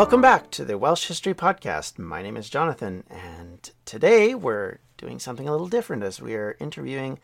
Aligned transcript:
Welcome 0.00 0.22
back 0.22 0.50
to 0.52 0.64
the 0.64 0.78
Welsh 0.78 1.08
History 1.08 1.34
Podcast. 1.34 1.98
My 1.98 2.22
name 2.22 2.38
is 2.38 2.48
Jonathan, 2.48 3.04
and 3.10 3.70
today 3.84 4.34
we're 4.34 4.78
doing 4.96 5.18
something 5.18 5.46
a 5.46 5.52
little 5.52 5.68
different 5.68 6.04
as 6.04 6.22
we 6.22 6.34
are 6.36 6.56
interviewing 6.58 7.18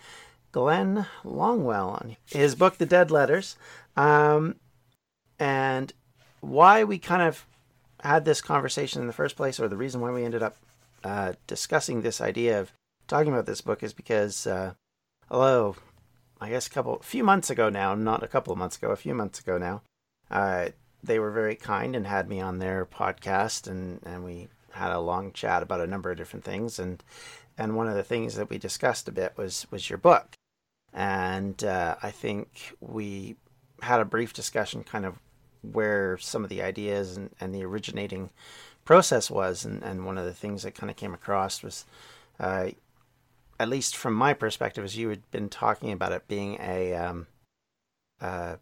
Glenn 0.52 1.06
Longwell 1.24 1.88
on 1.88 2.18
his 2.26 2.54
book, 2.54 2.76
The 2.76 2.84
Dead 2.84 3.10
Letters, 3.10 3.56
um, 3.96 4.56
and 5.38 5.94
why 6.42 6.84
we 6.84 6.98
kind 6.98 7.22
of 7.22 7.46
had 8.02 8.26
this 8.26 8.42
conversation 8.42 9.00
in 9.00 9.06
the 9.06 9.14
first 9.14 9.36
place, 9.36 9.58
or 9.58 9.68
the 9.68 9.76
reason 9.78 10.02
why 10.02 10.10
we 10.10 10.22
ended 10.22 10.42
up 10.42 10.58
uh, 11.02 11.32
discussing 11.46 12.02
this 12.02 12.20
idea 12.20 12.60
of 12.60 12.74
talking 13.08 13.32
about 13.32 13.46
this 13.46 13.62
book 13.62 13.82
is 13.82 13.94
because, 13.94 14.46
uh, 14.46 14.74
although 15.30 15.76
I 16.42 16.50
guess 16.50 16.66
a 16.66 16.70
couple, 16.70 16.96
a 16.96 17.02
few 17.02 17.24
months 17.24 17.48
ago 17.48 17.70
now, 17.70 17.94
not 17.94 18.22
a 18.22 18.28
couple 18.28 18.52
of 18.52 18.58
months 18.58 18.76
ago, 18.76 18.90
a 18.90 18.96
few 18.96 19.14
months 19.14 19.40
ago 19.40 19.56
now, 19.56 19.80
uh, 20.30 20.68
they 21.02 21.18
were 21.18 21.30
very 21.30 21.56
kind 21.56 21.94
and 21.94 22.06
had 22.06 22.28
me 22.28 22.40
on 22.40 22.58
their 22.58 22.84
podcast 22.86 23.68
and, 23.68 24.00
and 24.04 24.24
we 24.24 24.48
had 24.76 24.92
a 24.92 25.00
long 25.00 25.32
chat 25.32 25.62
about 25.62 25.80
a 25.80 25.86
number 25.86 26.10
of 26.10 26.16
different 26.16 26.44
things. 26.44 26.78
And 26.78 27.02
and 27.58 27.74
one 27.74 27.88
of 27.88 27.94
the 27.94 28.04
things 28.04 28.34
that 28.34 28.50
we 28.50 28.58
discussed 28.58 29.08
a 29.08 29.12
bit 29.12 29.32
was 29.36 29.66
was 29.70 29.88
your 29.88 29.98
book. 29.98 30.34
And 30.92 31.62
uh, 31.64 31.96
I 32.02 32.10
think 32.10 32.76
we 32.80 33.36
had 33.82 34.00
a 34.00 34.04
brief 34.04 34.32
discussion 34.32 34.84
kind 34.84 35.04
of 35.04 35.18
where 35.62 36.16
some 36.18 36.44
of 36.44 36.50
the 36.50 36.62
ideas 36.62 37.16
and, 37.16 37.30
and 37.40 37.54
the 37.54 37.64
originating 37.64 38.30
process 38.84 39.30
was. 39.30 39.64
And, 39.64 39.82
and 39.82 40.06
one 40.06 40.18
of 40.18 40.24
the 40.24 40.32
things 40.32 40.62
that 40.62 40.74
kind 40.74 40.90
of 40.90 40.96
came 40.96 41.12
across 41.12 41.62
was 41.62 41.84
uh, 42.38 42.68
at 43.58 43.68
least 43.68 43.96
from 43.96 44.14
my 44.14 44.32
perspective 44.32 44.84
as 44.84 44.96
you 44.96 45.08
had 45.08 45.30
been 45.30 45.48
talking 45.48 45.92
about 45.92 46.12
it 46.12 46.28
being 46.28 46.58
a 46.60 46.94
um, 46.94 47.26
uh, 48.20 48.56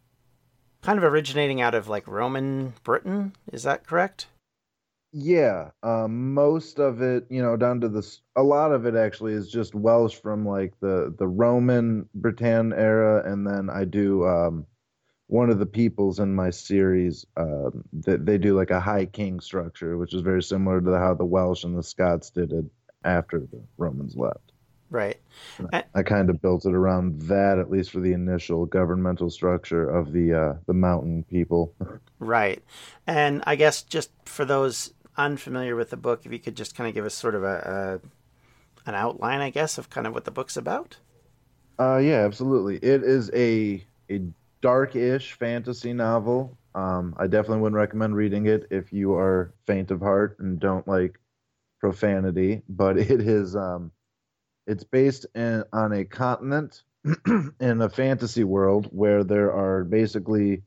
kind 0.84 0.98
of 0.98 1.04
originating 1.04 1.60
out 1.60 1.74
of 1.74 1.88
like 1.88 2.06
Roman 2.06 2.74
Britain. 2.84 3.34
Is 3.52 3.62
that 3.62 3.86
correct? 3.86 4.26
Yeah, 5.12 5.70
um, 5.82 6.34
most 6.34 6.80
of 6.80 7.00
it, 7.00 7.26
you 7.30 7.40
know, 7.40 7.56
down 7.56 7.80
to 7.82 7.88
this, 7.88 8.20
a 8.34 8.42
lot 8.42 8.72
of 8.72 8.84
it 8.84 8.96
actually 8.96 9.32
is 9.34 9.48
just 9.48 9.74
Welsh 9.74 10.16
from 10.16 10.46
like 10.46 10.78
the 10.80 11.14
the 11.16 11.26
Roman 11.26 12.08
Britain 12.14 12.72
era, 12.72 13.22
and 13.24 13.46
then 13.46 13.70
I 13.70 13.84
do 13.84 14.26
um, 14.26 14.66
one 15.28 15.50
of 15.50 15.60
the 15.60 15.66
peoples 15.66 16.18
in 16.18 16.34
my 16.34 16.50
series 16.50 17.24
um, 17.36 17.84
that 17.92 18.26
they 18.26 18.38
do 18.38 18.56
like 18.56 18.70
a 18.70 18.80
high 18.80 19.06
king 19.06 19.38
structure, 19.40 19.96
which 19.96 20.14
is 20.14 20.20
very 20.20 20.42
similar 20.42 20.80
to 20.80 20.98
how 20.98 21.14
the 21.14 21.24
Welsh 21.24 21.64
and 21.64 21.78
the 21.78 21.82
Scots 21.82 22.30
did 22.30 22.52
it 22.52 22.64
after 23.04 23.38
the 23.38 23.62
Romans 23.76 24.16
left. 24.16 24.50
Right. 24.94 25.18
I, 25.72 25.82
I 25.92 26.02
kind 26.04 26.30
of 26.30 26.40
built 26.40 26.66
it 26.66 26.72
around 26.72 27.22
that, 27.22 27.58
at 27.58 27.68
least 27.68 27.90
for 27.90 27.98
the 27.98 28.12
initial 28.12 28.64
governmental 28.64 29.28
structure 29.28 29.90
of 29.90 30.12
the 30.12 30.32
uh, 30.32 30.54
the 30.66 30.72
mountain 30.72 31.24
people. 31.24 31.74
right. 32.20 32.62
And 33.04 33.42
I 33.44 33.56
guess 33.56 33.82
just 33.82 34.10
for 34.24 34.44
those 34.44 34.94
unfamiliar 35.16 35.74
with 35.74 35.90
the 35.90 35.96
book, 35.96 36.24
if 36.24 36.32
you 36.32 36.38
could 36.38 36.56
just 36.56 36.76
kind 36.76 36.86
of 36.86 36.94
give 36.94 37.04
us 37.04 37.14
sort 37.14 37.34
of 37.34 37.42
a, 37.42 38.00
a 38.86 38.88
an 38.88 38.94
outline, 38.94 39.40
I 39.40 39.50
guess, 39.50 39.78
of 39.78 39.90
kind 39.90 40.06
of 40.06 40.14
what 40.14 40.26
the 40.26 40.30
book's 40.30 40.56
about. 40.56 40.98
Uh, 41.76 41.98
yeah, 41.98 42.24
absolutely. 42.24 42.76
It 42.76 43.02
is 43.02 43.32
a 43.34 43.84
a 44.08 44.22
dark-ish 44.60 45.32
fantasy 45.32 45.92
novel. 45.92 46.56
Um, 46.76 47.16
I 47.18 47.26
definitely 47.26 47.62
wouldn't 47.62 47.76
recommend 47.76 48.14
reading 48.14 48.46
it 48.46 48.68
if 48.70 48.92
you 48.92 49.14
are 49.14 49.52
faint 49.66 49.90
of 49.90 50.00
heart 50.00 50.36
and 50.38 50.60
don't 50.60 50.86
like 50.86 51.18
profanity. 51.80 52.62
But 52.68 52.96
it 53.10 53.20
is 53.20 53.56
um, 53.56 53.90
it's 54.66 54.84
based 54.84 55.26
in, 55.34 55.64
on 55.72 55.92
a 55.92 56.04
continent 56.04 56.82
in 57.60 57.82
a 57.82 57.88
fantasy 57.88 58.44
world 58.44 58.88
where 58.90 59.24
there 59.24 59.52
are 59.52 59.84
basically 59.84 60.62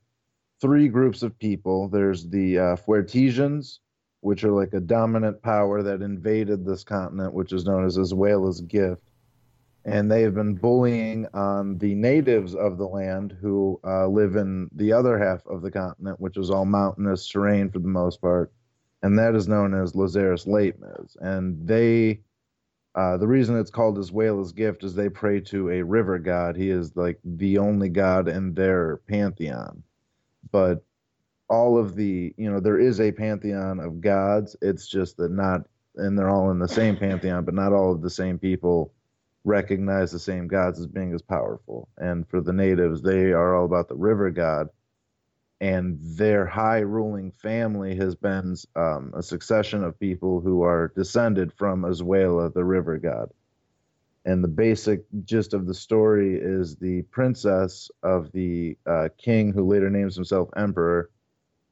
three 0.60 0.88
groups 0.88 1.22
of 1.22 1.38
people. 1.38 1.88
There's 1.88 2.28
the 2.28 2.58
uh, 2.58 2.76
Fuertesians, 2.76 3.78
which 4.20 4.44
are 4.44 4.52
like 4.52 4.72
a 4.72 4.80
dominant 4.80 5.42
power 5.42 5.82
that 5.82 6.02
invaded 6.02 6.64
this 6.64 6.84
continent, 6.84 7.32
which 7.32 7.52
is 7.52 7.64
known 7.64 7.84
as 7.84 7.96
Azuela's 7.96 8.60
gift. 8.60 9.02
And 9.84 10.10
they 10.10 10.22
have 10.22 10.34
been 10.34 10.54
bullying 10.54 11.26
on 11.32 11.78
the 11.78 11.94
natives 11.94 12.54
of 12.54 12.78
the 12.78 12.86
land 12.86 13.36
who 13.40 13.80
uh, 13.84 14.06
live 14.06 14.36
in 14.36 14.68
the 14.74 14.92
other 14.92 15.18
half 15.18 15.46
of 15.46 15.62
the 15.62 15.70
continent, 15.70 16.20
which 16.20 16.36
is 16.36 16.50
all 16.50 16.66
mountainous 16.66 17.26
terrain 17.26 17.70
for 17.70 17.78
the 17.78 17.88
most 17.88 18.20
part. 18.20 18.52
And 19.02 19.18
that 19.18 19.34
is 19.34 19.48
known 19.48 19.74
as 19.74 19.92
Lazaris 19.92 20.46
Laitmaz. 20.46 21.16
And 21.20 21.66
they 21.66 22.20
uh, 22.94 23.16
the 23.16 23.28
reason 23.28 23.58
it's 23.58 23.70
called 23.70 23.98
Essuela's 23.98 24.52
gift 24.52 24.82
is 24.84 24.94
they 24.94 25.08
pray 25.08 25.40
to 25.40 25.70
a 25.70 25.82
river 25.82 26.18
god. 26.18 26.56
He 26.56 26.70
is 26.70 26.96
like 26.96 27.20
the 27.24 27.58
only 27.58 27.88
god 27.88 28.28
in 28.28 28.54
their 28.54 28.98
pantheon. 29.08 29.82
But 30.50 30.84
all 31.48 31.78
of 31.78 31.94
the, 31.94 32.34
you 32.36 32.50
know, 32.50 32.60
there 32.60 32.78
is 32.78 33.00
a 33.00 33.12
pantheon 33.12 33.80
of 33.80 34.00
gods. 34.00 34.56
It's 34.62 34.88
just 34.88 35.16
that 35.18 35.30
not, 35.30 35.62
and 35.96 36.18
they're 36.18 36.30
all 36.30 36.50
in 36.50 36.58
the 36.58 36.68
same 36.68 36.96
pantheon, 36.96 37.44
but 37.44 37.54
not 37.54 37.72
all 37.72 37.92
of 37.92 38.02
the 38.02 38.10
same 38.10 38.38
people 38.38 38.92
recognize 39.44 40.10
the 40.10 40.18
same 40.18 40.48
gods 40.48 40.78
as 40.80 40.86
being 40.86 41.14
as 41.14 41.22
powerful. 41.22 41.88
And 41.98 42.28
for 42.28 42.40
the 42.40 42.52
natives, 42.52 43.02
they 43.02 43.32
are 43.32 43.54
all 43.54 43.64
about 43.64 43.88
the 43.88 43.96
river 43.96 44.30
god 44.30 44.68
and 45.60 45.98
their 46.00 46.46
high 46.46 46.80
ruling 46.80 47.32
family 47.32 47.96
has 47.96 48.14
been 48.14 48.54
um, 48.76 49.12
a 49.16 49.22
succession 49.22 49.82
of 49.82 49.98
people 49.98 50.40
who 50.40 50.62
are 50.62 50.92
descended 50.94 51.52
from 51.52 51.82
Azuela, 51.82 52.52
the 52.52 52.64
river 52.64 52.98
god. 52.98 53.30
And 54.24 54.44
the 54.44 54.48
basic 54.48 55.04
gist 55.24 55.54
of 55.54 55.66
the 55.66 55.74
story 55.74 56.38
is 56.38 56.76
the 56.76 57.02
princess 57.02 57.90
of 58.02 58.30
the 58.32 58.76
uh, 58.86 59.08
king, 59.16 59.52
who 59.52 59.66
later 59.66 59.90
names 59.90 60.14
himself 60.14 60.50
emperor 60.56 61.10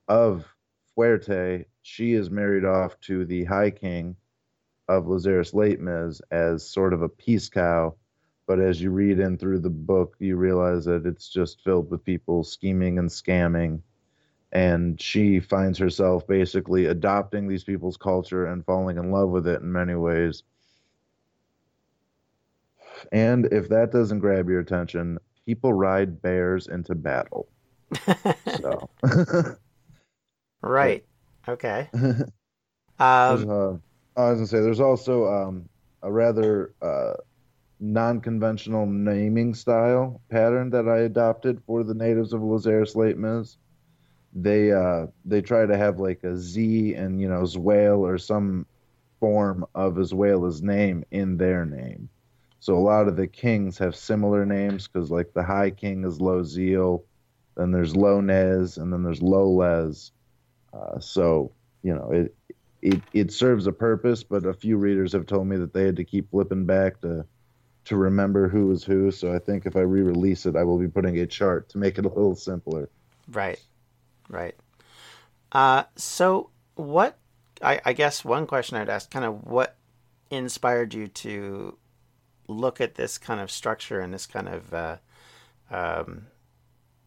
of 0.08 0.44
Fuerte. 0.96 1.66
She 1.82 2.14
is 2.14 2.30
married 2.30 2.64
off 2.64 2.98
to 3.02 3.24
the 3.24 3.44
high 3.44 3.70
king 3.70 4.16
of 4.88 5.04
Lazaris 5.04 5.52
Laitmaz 5.52 6.20
as 6.30 6.68
sort 6.68 6.92
of 6.92 7.02
a 7.02 7.08
peace 7.08 7.48
cow 7.48 7.94
but 8.46 8.60
as 8.60 8.80
you 8.80 8.90
read 8.90 9.18
in 9.18 9.36
through 9.36 9.58
the 9.58 9.70
book, 9.70 10.14
you 10.18 10.36
realize 10.36 10.84
that 10.84 11.04
it's 11.04 11.28
just 11.28 11.62
filled 11.62 11.90
with 11.90 12.04
people 12.04 12.44
scheming 12.44 12.98
and 12.98 13.08
scamming. 13.08 13.80
And 14.52 15.00
she 15.00 15.40
finds 15.40 15.78
herself 15.78 16.26
basically 16.26 16.86
adopting 16.86 17.48
these 17.48 17.64
people's 17.64 17.96
culture 17.96 18.46
and 18.46 18.64
falling 18.64 18.96
in 18.96 19.10
love 19.10 19.30
with 19.30 19.46
it 19.48 19.60
in 19.60 19.72
many 19.72 19.96
ways. 19.96 20.44
And 23.12 23.46
if 23.46 23.68
that 23.68 23.90
doesn't 23.92 24.20
grab 24.20 24.48
your 24.48 24.60
attention, 24.60 25.18
people 25.44 25.72
ride 25.72 26.22
bears 26.22 26.68
into 26.68 26.94
battle. 26.94 27.48
so. 28.60 28.88
right. 30.62 31.04
Okay. 31.48 31.88
um, 31.94 32.28
uh, 32.98 33.70
I 34.16 34.30
was 34.30 34.38
gonna 34.38 34.46
say 34.48 34.58
there's 34.58 34.80
also 34.80 35.26
um, 35.26 35.68
a 36.02 36.10
rather 36.10 36.74
uh, 36.82 37.12
non-conventional 37.78 38.86
naming 38.86 39.54
style 39.54 40.20
pattern 40.30 40.70
that 40.70 40.88
I 40.88 41.00
adopted 41.00 41.62
for 41.66 41.84
the 41.84 41.94
natives 41.94 42.32
of 42.32 42.40
Lazaris 42.40 42.94
Laitmaz. 42.94 43.56
They 44.32 44.72
uh, 44.72 45.06
they 45.24 45.40
try 45.40 45.66
to 45.66 45.76
have 45.76 45.98
like 45.98 46.24
a 46.24 46.36
Z 46.36 46.94
and 46.94 47.20
you 47.20 47.28
know 47.28 47.42
Zwale 47.42 47.98
or 47.98 48.18
some 48.18 48.66
form 49.20 49.64
of 49.74 49.94
Essuela's 49.94 50.62
name 50.62 51.04
in 51.10 51.36
their 51.36 51.64
name. 51.64 52.08
So 52.60 52.76
a 52.76 52.80
lot 52.80 53.08
of 53.08 53.16
the 53.16 53.26
kings 53.26 53.78
have 53.78 53.94
similar 53.94 54.44
names 54.44 54.88
because 54.88 55.10
like 55.10 55.32
the 55.32 55.42
High 55.42 55.70
King 55.70 56.04
is 56.04 56.18
Loziel, 56.18 57.04
then 57.56 57.72
there's 57.72 57.96
Lonez, 57.96 58.76
and 58.76 58.92
then 58.92 59.02
there's 59.02 59.22
Loles. 59.22 60.12
Uh, 60.72 60.98
so 60.98 61.52
you 61.82 61.94
know 61.94 62.10
it, 62.10 62.34
it 62.82 63.00
it 63.12 63.32
serves 63.32 63.66
a 63.66 63.72
purpose, 63.72 64.22
but 64.22 64.44
a 64.44 64.54
few 64.54 64.76
readers 64.76 65.12
have 65.12 65.26
told 65.26 65.46
me 65.46 65.56
that 65.58 65.72
they 65.72 65.84
had 65.84 65.96
to 65.96 66.04
keep 66.04 66.30
flipping 66.30 66.66
back 66.66 67.00
to 67.00 67.24
to 67.86 67.96
remember 67.96 68.48
who 68.48 68.70
is 68.72 68.84
who. 68.84 69.10
So 69.10 69.32
I 69.32 69.38
think 69.38 69.64
if 69.66 69.76
I 69.76 69.80
re-release 69.80 70.46
it, 70.46 70.56
I 70.56 70.64
will 70.64 70.78
be 70.78 70.88
putting 70.88 71.18
a 71.18 71.26
chart 71.26 71.68
to 71.70 71.78
make 71.78 71.98
it 71.98 72.04
a 72.04 72.08
little 72.08 72.36
simpler. 72.36 72.90
Right, 73.30 73.60
right. 74.28 74.54
Uh, 75.52 75.84
so 75.96 76.50
what? 76.74 77.16
I, 77.62 77.80
I 77.84 77.92
guess 77.94 78.24
one 78.24 78.46
question 78.46 78.76
I'd 78.76 78.90
ask, 78.90 79.10
kind 79.10 79.24
of 79.24 79.44
what 79.44 79.76
inspired 80.30 80.92
you 80.92 81.08
to 81.08 81.78
look 82.48 82.80
at 82.80 82.96
this 82.96 83.18
kind 83.18 83.40
of 83.40 83.50
structure 83.50 84.00
and 84.00 84.12
this 84.12 84.26
kind 84.26 84.48
of 84.48 84.74
uh, 84.74 84.96
um, 85.70 86.26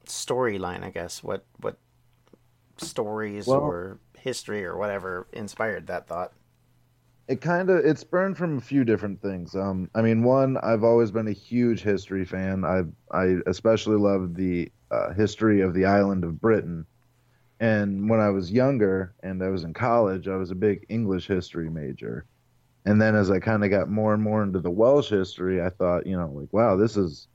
storyline? 0.07 0.83
I 0.83 0.89
guess 0.89 1.23
what 1.23 1.45
what 1.59 1.77
stories 2.77 3.47
Well- 3.47 3.59
or 3.59 3.99
history 4.17 4.65
or 4.65 4.77
whatever 4.77 5.27
inspired 5.33 5.87
that 5.87 6.07
thought? 6.07 6.33
It 7.29 7.41
kind 7.41 7.69
of 7.69 7.85
it's 7.85 8.03
burned 8.03 8.37
from 8.37 8.57
a 8.57 8.61
few 8.61 8.83
different 8.83 9.21
things. 9.21 9.55
Um, 9.55 9.87
I 9.93 10.01
mean, 10.01 10.23
one, 10.23 10.57
I've 10.57 10.83
always 10.83 11.11
been 11.11 11.27
a 11.27 11.31
huge 11.31 11.83
history 11.83 12.25
fan. 12.25 12.65
I 12.65 12.81
I 13.15 13.37
especially 13.45 13.97
loved 13.97 14.35
the 14.35 14.71
uh, 14.89 15.13
history 15.13 15.61
of 15.61 15.75
the 15.75 15.85
island 15.85 16.23
of 16.23 16.41
Britain. 16.41 16.87
And 17.59 18.09
when 18.09 18.19
I 18.19 18.29
was 18.29 18.51
younger 18.51 19.13
and 19.21 19.43
I 19.43 19.49
was 19.49 19.63
in 19.63 19.73
college, 19.73 20.27
I 20.27 20.37
was 20.37 20.49
a 20.49 20.55
big 20.55 20.87
English 20.89 21.27
history 21.27 21.69
major. 21.69 22.25
And 22.85 22.99
then 22.99 23.15
as 23.15 23.29
I 23.29 23.39
kind 23.39 23.63
of 23.63 23.69
got 23.69 23.89
more 23.89 24.13
and 24.13 24.23
more 24.23 24.41
into 24.41 24.59
the 24.59 24.71
Welsh 24.71 25.09
history, 25.09 25.61
I 25.61 25.69
thought, 25.69 26.07
you 26.07 26.17
know, 26.17 26.31
like, 26.33 26.51
wow, 26.51 26.77
this 26.77 26.97
is, 26.97 27.27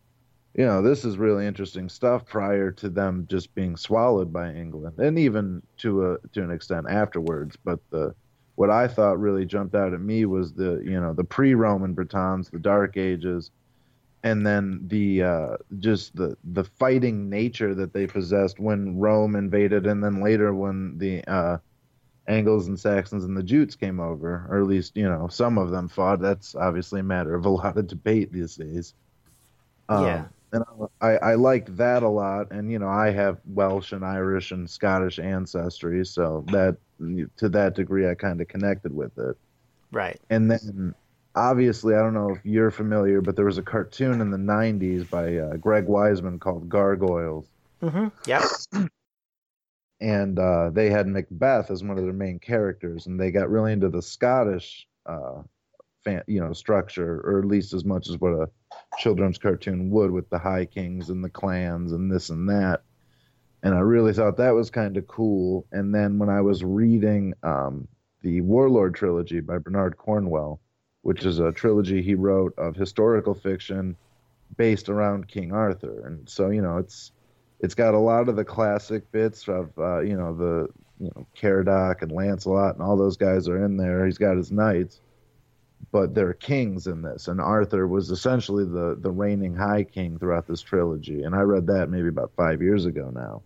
you 0.55 0.65
know, 0.65 0.83
this 0.83 1.05
is 1.05 1.19
really 1.19 1.47
interesting 1.47 1.89
stuff 1.89 2.27
prior 2.27 2.73
to 2.73 2.89
them 2.89 3.27
just 3.31 3.55
being 3.55 3.77
swallowed 3.77 4.33
by 4.33 4.51
England, 4.55 4.99
and 4.99 5.19
even 5.19 5.63
to 5.77 6.15
a 6.15 6.19
to 6.33 6.43
an 6.43 6.51
extent 6.51 6.87
afterwards. 6.89 7.57
But 7.63 7.79
the 7.91 8.15
what 8.57 8.71
I 8.71 8.89
thought 8.89 9.21
really 9.21 9.47
jumped 9.47 9.75
out 9.75 9.95
at 9.95 10.01
me 10.01 10.25
was 10.27 10.55
the 10.55 10.81
you 10.85 11.01
know 11.01 11.15
the 11.15 11.25
pre-Roman 11.25 11.95
Britons, 11.95 12.51
the 12.51 12.59
Dark 12.59 12.97
Ages, 12.97 13.51
and 14.23 14.47
then 14.47 14.81
the 14.87 15.23
uh, 15.23 15.57
just 15.79 16.17
the 16.17 16.37
the 16.45 16.65
fighting 16.65 17.29
nature 17.31 17.75
that 17.75 17.93
they 17.93 18.07
possessed 18.07 18.61
when 18.61 18.99
Rome 18.99 19.37
invaded, 19.37 19.87
and 19.87 20.03
then 20.03 20.23
later 20.23 20.55
when 20.55 20.99
the 20.99 21.25
uh, 21.31 21.59
Angles 22.29 22.69
and 22.69 22.79
Saxons 22.79 23.25
and 23.25 23.37
the 23.37 23.43
Jutes 23.43 23.77
came 23.77 24.01
over, 24.01 24.47
or 24.51 24.61
at 24.61 24.67
least 24.69 24.97
you 24.97 25.09
know 25.09 25.29
some 25.29 25.59
of 25.59 25.71
them 25.71 25.89
fought. 25.89 26.21
That's 26.21 26.55
obviously 26.55 27.01
a 27.01 27.05
matter 27.05 27.35
of 27.35 27.47
a 27.47 27.51
lot 27.51 27.79
of 27.79 27.87
debate 27.89 28.33
these 28.33 28.57
days. 28.57 28.95
Um, 29.89 30.29
Yeah. 30.29 30.29
and 30.53 30.65
I, 31.01 31.17
I 31.17 31.35
liked 31.35 31.77
that 31.77 32.03
a 32.03 32.09
lot, 32.09 32.53
and 32.53 32.71
you 32.71 32.79
know 32.79 32.89
I 32.89 33.11
have 33.11 33.41
Welsh 33.45 33.93
and 33.93 34.05
Irish 34.05 34.53
and 34.53 34.69
Scottish 34.71 35.19
ancestry, 35.19 36.05
so 36.07 36.45
that 36.51 36.79
to 36.99 37.49
that 37.51 37.75
degree 37.75 38.09
I 38.09 38.15
kind 38.15 38.41
of 38.41 38.49
connected 38.49 38.95
with 38.95 39.17
it. 39.19 39.37
Right. 39.93 40.21
And 40.31 40.51
then, 40.51 40.95
obviously, 41.35 41.95
I 41.95 41.99
don't 41.99 42.15
know 42.15 42.31
if 42.31 42.45
you're 42.45 42.71
familiar, 42.71 43.21
but 43.21 43.37
there 43.37 43.45
was 43.45 43.59
a 43.59 43.63
cartoon 43.63 44.21
in 44.21 44.31
the 44.31 44.39
'90s 44.39 45.09
by 45.09 45.37
uh, 45.37 45.57
Greg 45.57 45.87
Weisman 45.87 46.41
called 46.41 46.69
Gargoyles, 46.69 47.47
Mm-hmm. 47.85 48.09
Yep. 48.27 48.43
and 50.01 50.39
uh, 50.39 50.71
they 50.71 50.91
had 50.91 51.07
Macbeth 51.07 51.71
as 51.71 51.83
one 51.83 51.99
of 51.99 52.05
their 52.05 52.13
main 52.13 52.39
characters, 52.39 53.07
and 53.07 53.21
they 53.21 53.31
got 53.31 53.51
really 53.51 53.73
into 53.73 53.89
the 53.89 54.03
Scottish, 54.03 54.87
uh, 55.07 55.43
fan, 56.05 56.23
you 56.27 56.41
know, 56.41 56.53
structure, 56.53 57.21
or 57.25 57.41
at 57.41 57.47
least 57.47 57.75
as 57.75 57.85
much 57.85 58.09
as 58.09 58.19
what 58.19 58.33
a 58.33 58.49
children's 58.99 59.39
cartoon 59.39 59.91
would, 59.91 60.11
with 60.11 60.29
the 60.31 60.39
High 60.39 60.65
Kings 60.65 61.11
and 61.11 61.23
the 61.23 61.31
clans 61.31 61.93
and 61.93 62.11
this 62.11 62.31
and 62.31 62.49
that. 62.49 62.83
And 63.65 63.75
I 63.75 63.81
really 63.81 64.13
thought 64.13 64.37
that 64.37 64.55
was 64.55 64.71
kind 64.71 64.97
of 64.99 65.07
cool. 65.09 65.67
And 65.73 65.95
then 65.95 66.19
when 66.19 66.29
I 66.29 66.43
was 66.43 66.63
reading 66.63 67.33
um, 67.43 67.89
the 68.21 68.43
Warlord 68.43 68.95
trilogy 68.95 69.41
by 69.41 69.59
Bernard 69.59 69.97
Cornwell, 69.97 70.61
which 71.01 71.25
is 71.25 71.39
a 71.39 71.51
trilogy 71.51 72.03
he 72.03 72.15
wrote 72.15 72.55
of 72.59 72.77
historical 72.77 73.35
fiction 73.35 73.97
based 74.57 74.91
around 74.91 75.29
King 75.29 75.53
Arthur, 75.53 76.07
and 76.07 76.29
so 76.29 76.51
you 76.51 76.63
know 76.63 76.77
it's 76.77 77.13
it's 77.61 77.75
got 77.75 77.95
a 77.95 77.99
lot 77.99 78.29
of 78.29 78.37
the 78.37 78.45
classic 78.45 79.11
bits 79.13 79.49
of 79.49 79.71
uh, 79.79 80.01
you 80.01 80.17
know 80.17 80.35
the 80.35 80.69
you 80.99 81.11
know 81.15 81.27
Caradoc 81.35 82.03
and 82.03 82.13
Lancelot 82.13 82.75
and 82.75 82.83
all 82.83 82.97
those 82.97 83.17
guys 83.17 83.49
are 83.49 83.65
in 83.65 83.77
there. 83.79 84.05
He's 84.05 84.19
got 84.19 84.37
his 84.37 84.53
knights, 84.53 85.01
but 85.91 86.15
there 86.15 86.29
are 86.29 86.35
kings 86.35 86.87
in 86.87 87.03
this, 87.03 87.29
and 87.29 87.41
Arthur 87.41 87.87
was 87.87 88.11
essentially 88.11 88.65
the 88.65 88.97
the 89.01 89.11
reigning 89.11 89.55
high 89.55 89.85
king 89.85 90.19
throughout 90.19 90.47
this 90.47 90.61
trilogy. 90.63 91.23
And 91.23 91.35
I 91.35 91.41
read 91.41 91.67
that 91.69 91.91
maybe 91.91 92.09
about 92.09 92.33
five 92.37 92.63
years 92.63 92.87
ago 92.87 93.11
now, 93.15 93.43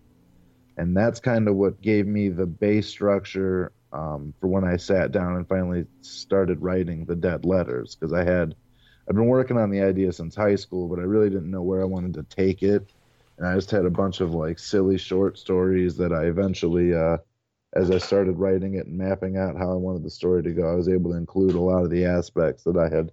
and 0.79 0.97
that's 0.97 1.21
kind 1.21 1.49
of 1.49 1.57
what 1.57 1.83
gave 1.83 2.07
me 2.07 2.29
the 2.29 2.47
base 2.47 2.89
structure 2.89 3.73
um, 3.93 4.33
for 4.41 4.49
when 4.49 4.65
I 4.65 4.77
sat 4.77 5.13
down 5.13 5.37
and 5.37 5.49
finally 5.49 5.87
started 6.01 6.63
writing 6.63 7.05
the 7.05 7.17
Dead 7.17 7.45
Letters 7.45 7.95
because 7.95 8.13
I 8.13 8.25
had 8.25 8.55
I've 9.09 9.17
been 9.17 9.27
working 9.27 9.57
on 9.57 9.71
the 9.71 9.83
idea 9.83 10.13
since 10.13 10.35
high 10.35 10.57
school, 10.57 10.87
but 10.87 10.99
I 10.99 11.03
really 11.03 11.31
didn't 11.31 11.51
know 11.51 11.63
where 11.63 11.81
I 11.81 11.87
wanted 11.87 12.15
to 12.15 12.23
take 12.25 12.63
it 12.63 12.93
and 13.39 13.47
I 13.47 13.55
just 13.55 13.71
had 13.71 13.85
a 13.85 13.91
bunch 13.91 14.21
of 14.21 14.35
like 14.35 14.59
silly 14.59 14.99
short 14.99 15.39
stories 15.39 15.97
that 15.97 16.13
I 16.13 16.25
eventually, 16.25 16.95
uh, 16.95 17.19
as 17.75 17.91
I 17.91 17.99
started 17.99 18.39
writing 18.39 18.75
it 18.75 18.87
and 18.87 18.99
mapping 18.99 19.37
out 19.37 19.57
how 19.57 19.71
I 19.71 19.77
wanted 19.77 20.03
the 20.03 20.11
story 20.11 20.43
to 20.43 20.51
go, 20.51 20.71
I 20.71 20.75
was 20.75 20.89
able 20.89 21.13
to 21.13 21.17
include 21.17 21.55
a 21.55 21.61
lot 21.61 21.85
of 21.85 21.91
the 21.91 22.05
aspects 22.05 22.65
that 22.65 22.77
I 22.77 22.95
had 22.95 23.13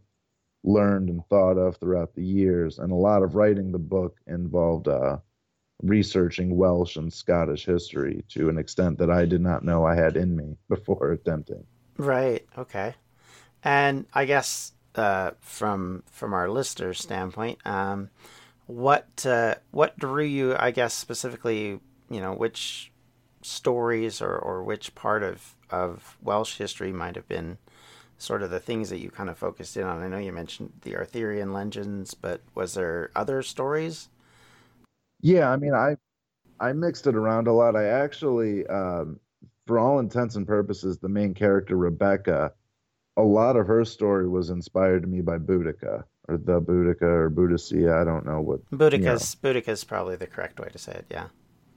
learned 0.63 1.09
and 1.09 1.25
thought 1.27 1.57
of 1.57 1.77
throughout 1.77 2.15
the 2.15 2.23
years. 2.23 2.79
And 2.79 2.91
a 2.91 2.95
lot 2.95 3.21
of 3.21 3.35
writing 3.35 3.71
the 3.71 3.79
book 3.79 4.17
involved 4.25 4.87
uh, 4.87 5.17
researching 5.83 6.55
Welsh 6.55 6.95
and 6.95 7.11
Scottish 7.11 7.65
history 7.65 8.23
to 8.29 8.49
an 8.49 8.57
extent 8.57 8.97
that 8.97 9.09
I 9.09 9.25
did 9.25 9.41
not 9.41 9.63
know 9.63 9.85
I 9.85 9.95
had 9.95 10.17
in 10.17 10.35
me 10.35 10.57
before 10.69 11.11
attempting. 11.11 11.65
Right. 11.97 12.45
Okay. 12.57 12.95
And 13.63 14.05
I 14.13 14.25
guess 14.25 14.73
uh, 14.95 15.31
from 15.39 16.03
from 16.11 16.33
our 16.33 16.49
listeners' 16.49 16.99
standpoint, 16.99 17.59
um, 17.65 18.09
what 18.67 19.25
uh, 19.25 19.55
what 19.71 19.97
drew 19.97 20.23
you? 20.23 20.55
I 20.57 20.71
guess 20.71 20.93
specifically, 20.93 21.79
you 22.09 22.21
know, 22.21 22.33
which 22.33 22.91
stories 23.41 24.21
or, 24.21 24.35
or 24.35 24.63
which 24.63 24.95
part 24.95 25.23
of 25.23 25.55
of 25.69 26.17
Welsh 26.21 26.57
history 26.57 26.91
might 26.91 27.15
have 27.15 27.27
been 27.27 27.57
sort 28.17 28.41
of 28.41 28.49
the 28.49 28.59
things 28.59 28.89
that 28.89 28.99
you 28.99 29.09
kind 29.09 29.29
of 29.29 29.37
focused 29.37 29.75
in 29.77 29.83
on. 29.83 30.01
I 30.01 30.07
know 30.07 30.17
you 30.17 30.31
mentioned 30.31 30.71
the 30.83 30.95
Arthurian 30.95 31.51
legends, 31.51 32.13
but 32.13 32.41
was 32.53 32.73
there 32.73 33.11
other 33.15 33.41
stories? 33.41 34.09
Yeah, 35.25 35.49
I 35.49 35.55
mean, 35.55 35.73
I 35.73 35.97
I 36.59 36.73
mixed 36.73 37.07
it 37.07 37.15
around 37.15 37.47
a 37.47 37.51
lot. 37.51 37.75
I 37.75 37.85
actually, 37.85 38.67
um, 38.67 39.19
for 39.65 39.79
all 39.79 39.97
intents 39.97 40.35
and 40.35 40.45
purposes, 40.45 40.99
the 40.99 41.09
main 41.09 41.33
character 41.33 41.75
Rebecca, 41.75 42.53
a 43.17 43.23
lot 43.23 43.55
of 43.55 43.65
her 43.65 43.83
story 43.85 44.27
was 44.29 44.51
inspired 44.51 45.01
to 45.01 45.07
me 45.07 45.21
by 45.21 45.39
Boudica 45.39 46.03
or 46.27 46.37
the 46.37 46.61
Boudica 46.61 47.01
or 47.01 47.31
Boudicca. 47.31 47.99
I 47.99 48.03
don't 48.03 48.23
know 48.23 48.39
what. 48.39 48.69
Boudica's 48.69 49.33
Boudica's 49.33 49.83
probably 49.83 50.15
the 50.15 50.27
correct 50.27 50.59
way 50.59 50.69
to 50.71 50.77
say 50.77 50.91
it. 50.91 51.05
Yeah. 51.09 51.29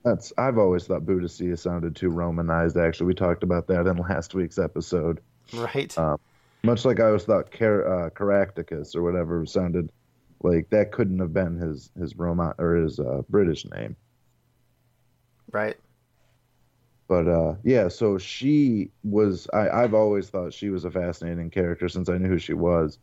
That's 0.04 0.30
I've 0.36 0.58
always 0.58 0.86
thought 0.86 1.06
Boudicca 1.06 1.58
sounded 1.58 1.96
too 1.96 2.10
Romanized. 2.10 2.76
Actually, 2.76 3.06
we 3.06 3.14
talked 3.14 3.42
about 3.42 3.66
that 3.68 3.86
in 3.86 3.96
last 4.10 4.34
week's 4.34 4.58
episode. 4.58 5.22
Right. 5.54 5.96
Um, 5.96 6.18
much 6.64 6.84
like 6.84 7.00
I 7.00 7.06
always 7.06 7.24
thought 7.24 7.50
Car- 7.50 8.04
uh, 8.04 8.10
Caractacus 8.10 8.94
or 8.94 9.02
whatever 9.02 9.46
sounded 9.46 9.90
like 10.42 10.70
that 10.70 10.92
couldn't 10.92 11.18
have 11.18 11.32
been 11.32 11.56
his 11.56 11.90
his 11.98 12.16
Roman 12.16 12.52
or 12.58 12.76
his 12.76 13.00
uh, 13.00 13.22
British 13.28 13.64
name. 13.66 13.96
right. 15.52 15.76
but 17.08 17.26
uh 17.26 17.54
yeah 17.64 17.88
so 17.88 18.18
she 18.18 18.90
was 19.02 19.48
I, 19.52 19.70
i've 19.70 19.94
always 19.94 20.28
thought 20.28 20.52
she 20.52 20.70
was 20.70 20.84
a 20.84 20.90
fascinating 20.90 21.50
character 21.50 21.88
since 21.88 22.08
i 22.08 22.18
knew 22.18 22.28
who 22.28 22.38
she 22.38 22.52
was 22.54 22.98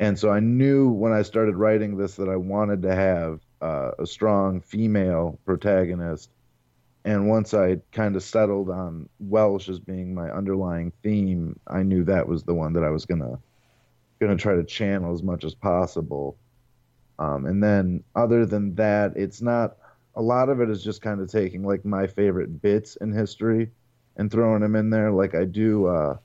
and 0.00 0.18
so 0.18 0.30
i 0.30 0.40
knew 0.40 0.88
when 0.90 1.12
i 1.12 1.22
started 1.22 1.56
writing 1.56 1.96
this 1.96 2.16
that 2.16 2.28
i 2.28 2.36
wanted 2.36 2.82
to 2.82 2.94
have 2.94 3.40
uh, 3.60 3.92
a 3.98 4.06
strong 4.06 4.60
female 4.60 5.38
protagonist 5.44 6.30
and 7.04 7.28
once 7.28 7.52
i 7.54 7.76
kind 7.92 8.16
of 8.16 8.22
settled 8.22 8.70
on 8.70 9.08
welsh 9.20 9.68
as 9.68 9.78
being 9.78 10.14
my 10.14 10.30
underlying 10.30 10.92
theme 11.02 11.58
i 11.66 11.82
knew 11.82 12.04
that 12.04 12.26
was 12.26 12.42
the 12.44 12.54
one 12.54 12.72
that 12.72 12.84
i 12.84 12.90
was 12.90 13.04
gonna 13.04 13.38
gonna 14.20 14.36
try 14.36 14.54
to 14.54 14.64
channel 14.64 15.12
as 15.12 15.22
much 15.22 15.44
as 15.44 15.54
possible 15.54 16.36
um, 17.18 17.46
and 17.46 17.62
then 17.62 18.02
other 18.14 18.46
than 18.46 18.74
that 18.76 19.12
it's 19.16 19.42
not 19.42 19.76
a 20.14 20.22
lot 20.22 20.48
of 20.48 20.60
it 20.60 20.68
is 20.68 20.84
just 20.84 21.02
kind 21.02 21.20
of 21.20 21.30
taking 21.30 21.64
like 21.64 21.84
my 21.84 22.06
favorite 22.06 22.60
bits 22.60 22.96
in 22.96 23.12
history 23.12 23.70
and 24.16 24.30
throwing 24.30 24.60
them 24.60 24.76
in 24.76 24.90
there. 24.90 25.10
Like 25.10 25.34
I 25.34 25.44
do, 25.44 25.86
uh, 25.86 26.16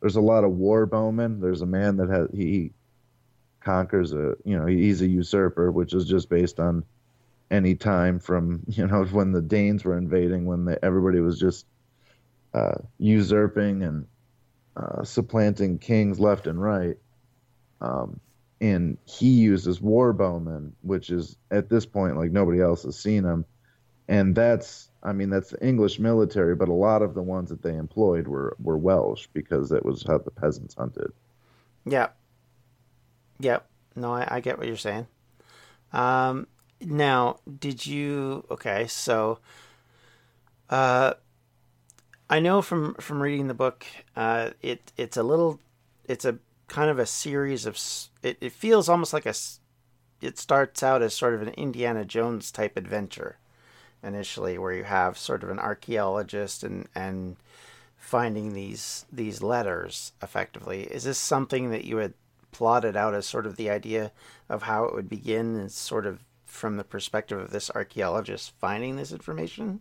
there's 0.00 0.16
a 0.16 0.20
lot 0.20 0.44
of 0.44 0.52
war 0.52 0.86
bowmen. 0.86 1.40
There's 1.40 1.62
a 1.62 1.66
man 1.66 1.96
that 1.98 2.08
has 2.08 2.28
he 2.32 2.72
conquers 3.60 4.12
a 4.12 4.34
you 4.44 4.58
know 4.58 4.66
he's 4.66 5.02
a 5.02 5.06
usurper, 5.06 5.70
which 5.70 5.92
is 5.94 6.06
just 6.06 6.28
based 6.28 6.58
on 6.60 6.84
any 7.50 7.74
time 7.74 8.18
from 8.18 8.62
you 8.68 8.86
know 8.86 9.04
when 9.04 9.32
the 9.32 9.42
Danes 9.42 9.84
were 9.84 9.96
invading, 9.96 10.46
when 10.46 10.76
everybody 10.82 11.20
was 11.20 11.38
just 11.38 11.66
uh, 12.54 12.76
usurping 12.98 13.82
and 13.82 14.06
uh, 14.76 15.04
supplanting 15.04 15.78
kings 15.78 16.18
left 16.18 16.46
and 16.46 16.60
right. 16.60 16.96
Um, 17.80 18.18
and 18.60 18.98
he 19.04 19.30
uses 19.30 19.80
war 19.80 20.12
bowmen, 20.12 20.74
which 20.82 21.10
is 21.10 21.36
at 21.50 21.68
this 21.68 21.86
point 21.86 22.16
like 22.16 22.32
nobody 22.32 22.60
else 22.60 22.82
has 22.82 22.98
seen 22.98 23.22
them, 23.22 23.44
and 24.08 24.34
that's 24.34 24.90
I 25.02 25.12
mean 25.12 25.30
that's 25.30 25.50
the 25.50 25.66
English 25.66 25.98
military, 25.98 26.54
but 26.54 26.68
a 26.68 26.74
lot 26.74 27.02
of 27.02 27.14
the 27.14 27.22
ones 27.22 27.50
that 27.50 27.62
they 27.62 27.76
employed 27.76 28.26
were 28.28 28.56
were 28.60 28.78
Welsh 28.78 29.26
because 29.32 29.68
that 29.70 29.84
was 29.84 30.02
how 30.06 30.18
the 30.18 30.30
peasants 30.30 30.74
hunted. 30.74 31.12
Yep. 31.86 32.16
Yep. 33.40 33.66
No, 33.96 34.12
I, 34.14 34.26
I 34.36 34.40
get 34.40 34.58
what 34.58 34.66
you're 34.66 34.76
saying. 34.76 35.06
Um, 35.92 36.46
now, 36.80 37.38
did 37.58 37.86
you? 37.86 38.44
Okay, 38.50 38.86
so, 38.86 39.38
uh, 40.70 41.14
I 42.30 42.40
know 42.40 42.62
from 42.62 42.94
from 42.94 43.22
reading 43.22 43.48
the 43.48 43.54
book, 43.54 43.86
uh, 44.16 44.50
it 44.62 44.92
it's 44.96 45.16
a 45.16 45.22
little, 45.22 45.60
it's 46.04 46.24
a 46.24 46.38
kind 46.68 46.90
of 46.90 46.98
a 46.98 47.06
series 47.06 47.66
of. 47.66 47.78
It, 48.22 48.38
it 48.40 48.52
feels 48.52 48.88
almost 48.88 49.12
like 49.12 49.26
a. 49.26 49.34
It 50.20 50.38
starts 50.38 50.82
out 50.82 51.02
as 51.02 51.14
sort 51.14 51.34
of 51.34 51.42
an 51.42 51.50
Indiana 51.50 52.04
Jones 52.04 52.50
type 52.50 52.76
adventure, 52.76 53.38
initially, 54.02 54.58
where 54.58 54.72
you 54.72 54.84
have 54.84 55.18
sort 55.18 55.42
of 55.42 55.50
an 55.50 55.58
archaeologist 55.58 56.62
and 56.62 56.88
and 56.94 57.36
finding 57.96 58.52
these 58.54 59.06
these 59.12 59.42
letters 59.42 60.12
effectively. 60.22 60.82
Is 60.84 61.04
this 61.04 61.18
something 61.18 61.70
that 61.70 61.84
you 61.84 61.98
had 61.98 62.14
plotted 62.52 62.96
out 62.96 63.14
as 63.14 63.26
sort 63.26 63.46
of 63.46 63.56
the 63.56 63.70
idea 63.70 64.12
of 64.48 64.62
how 64.62 64.84
it 64.84 64.94
would 64.94 65.08
begin, 65.08 65.56
and 65.56 65.70
sort 65.70 66.06
of 66.06 66.24
from 66.46 66.76
the 66.76 66.84
perspective 66.84 67.38
of 67.38 67.50
this 67.50 67.70
archaeologist 67.70 68.52
finding 68.58 68.96
this 68.96 69.12
information? 69.12 69.80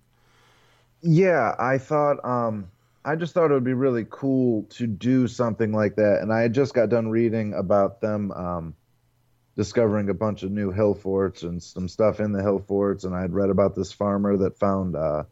Yeah, 1.02 1.56
I 1.60 1.78
thought 1.78 2.24
um 2.26 2.72
I 3.04 3.16
just 3.16 3.34
thought 3.34 3.52
it 3.52 3.54
would 3.54 3.64
be 3.64 3.74
really 3.74 4.06
cool 4.10 4.64
to 4.72 4.88
do 4.88 5.28
something 5.28 5.72
like 5.72 5.96
that. 5.96 6.22
And 6.22 6.32
I 6.32 6.42
had 6.42 6.54
just 6.54 6.74
got 6.74 6.90
done 6.90 7.10
reading 7.10 7.54
about 7.54 8.02
them 8.02 8.32
um, 8.32 8.76
discovering 9.56 10.10
a 10.10 10.14
bunch 10.14 10.44
of 10.44 10.52
new 10.52 10.72
hill 10.72 10.94
forts 10.94 11.44
and 11.44 11.62
some 11.62 11.88
stuff 11.88 12.20
in 12.20 12.32
the 12.32 12.42
hill 12.42 12.60
forts. 12.60 13.04
And 13.04 13.16
I 13.16 13.22
had 13.22 13.34
read 13.34 13.50
about 13.50 13.76
this 13.76 13.92
farmer 13.92 14.38
that 14.38 14.60
found, 14.60 14.96
uh, 14.96 15.24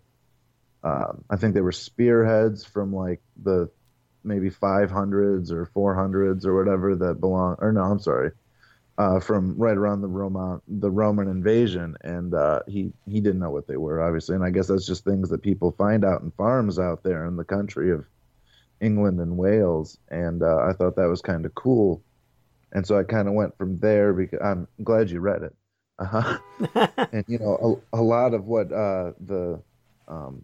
uh, 0.84 1.13
I 1.29 1.36
think 1.36 1.53
they 1.53 1.62
were 1.62 1.72
spearheads 1.72 2.63
from 2.63 2.93
like 2.93 3.22
the 3.41 3.69
maybe 4.24 4.50
500s 4.50 5.51
or 5.51 5.65
400s 5.75 6.45
or 6.45 6.55
whatever 6.55 6.95
that 6.95 7.19
belong. 7.19 7.57
Or 7.60 7.72
no, 7.72 7.81
I'm 7.81 8.00
sorry 8.00 8.31
uh, 8.98 9.20
from 9.20 9.58
right 9.58 9.78
around 9.78 10.02
the 10.02 10.08
Roman 10.08 10.62
the 10.68 10.90
Roman 10.90 11.28
invasion, 11.28 11.98
and 12.02 12.34
uh, 12.34 12.62
he 12.68 12.94
he 13.08 13.20
didn't 13.20 13.40
know 13.40 13.52
what 13.52 13.68
they 13.68 13.78
were, 13.78 14.02
obviously. 14.02 14.36
And 14.36 14.44
I 14.44 14.50
guess 14.50 14.68
that's 14.68 14.86
just 14.86 15.04
things 15.04 15.30
that 15.30 15.42
people 15.42 15.72
find 15.72 16.06
out 16.06 16.22
in 16.22 16.32
farms 16.32 16.80
out 16.80 17.04
there 17.04 17.25
in 17.25 17.36
the 17.36 17.44
country 17.44 17.92
of 17.92 18.06
England 18.80 19.20
and 19.20 19.38
Wales. 19.38 19.98
And 20.10 20.42
uh, 20.44 20.58
I 20.58 20.74
thought 20.74 20.96
that 20.96 21.10
was 21.10 21.22
kind 21.22 21.46
of 21.46 21.54
cool, 21.56 22.02
and 22.72 22.88
so 22.88 22.98
I 22.98 23.04
kind 23.04 23.28
of 23.28 23.34
went 23.34 23.58
from 23.58 23.78
there. 23.80 24.14
Because 24.14 24.40
I'm 24.42 24.68
glad 24.84 25.10
you 25.10 25.20
read 25.20 25.44
it. 25.44 25.56
Uh-huh. 26.00 26.38
and 27.12 27.25
you 27.28 27.40
know, 27.40 27.82
a, 27.94 28.00
a 28.00 28.02
lot 28.02 28.34
of 28.34 28.46
what 28.46 28.72
uh, 28.72 29.12
the 29.20 29.62
um, 30.08 30.42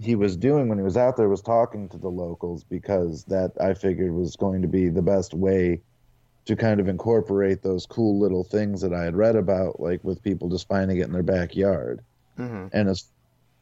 he 0.00 0.14
was 0.14 0.36
doing 0.36 0.68
when 0.68 0.78
he 0.78 0.84
was 0.84 0.96
out 0.96 1.16
there 1.16 1.28
was 1.28 1.42
talking 1.42 1.90
to 1.90 1.98
the 1.98 2.08
locals 2.08 2.64
because 2.64 3.24
that 3.24 3.52
I 3.60 3.74
figured 3.74 4.12
was 4.12 4.36
going 4.36 4.62
to 4.62 4.68
be 4.68 4.88
the 4.88 5.02
best 5.02 5.34
way 5.34 5.82
to 6.44 6.56
kind 6.56 6.80
of 6.80 6.88
incorporate 6.88 7.62
those 7.62 7.86
cool 7.86 8.18
little 8.18 8.44
things 8.44 8.80
that 8.80 8.92
I 8.92 9.04
had 9.04 9.16
read 9.16 9.36
about, 9.36 9.80
like 9.80 10.02
with 10.02 10.22
people 10.22 10.48
just 10.48 10.66
finding 10.66 10.98
it 10.98 11.06
in 11.06 11.12
their 11.12 11.22
backyard, 11.22 12.00
mm-hmm. 12.38 12.66
and 12.72 12.88
as 12.88 13.06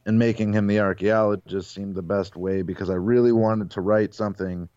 and 0.05 0.17
making 0.17 0.51
him 0.53 0.65
the 0.65 0.79
archaeologist 0.79 1.71
seemed 1.71 1.93
the 1.93 2.01
best 2.01 2.35
way 2.35 2.63
because 2.63 2.89
I 2.89 2.95
really 2.95 3.31
wanted 3.31 3.69
to 3.71 3.81
write 3.81 4.15
something 4.15 4.67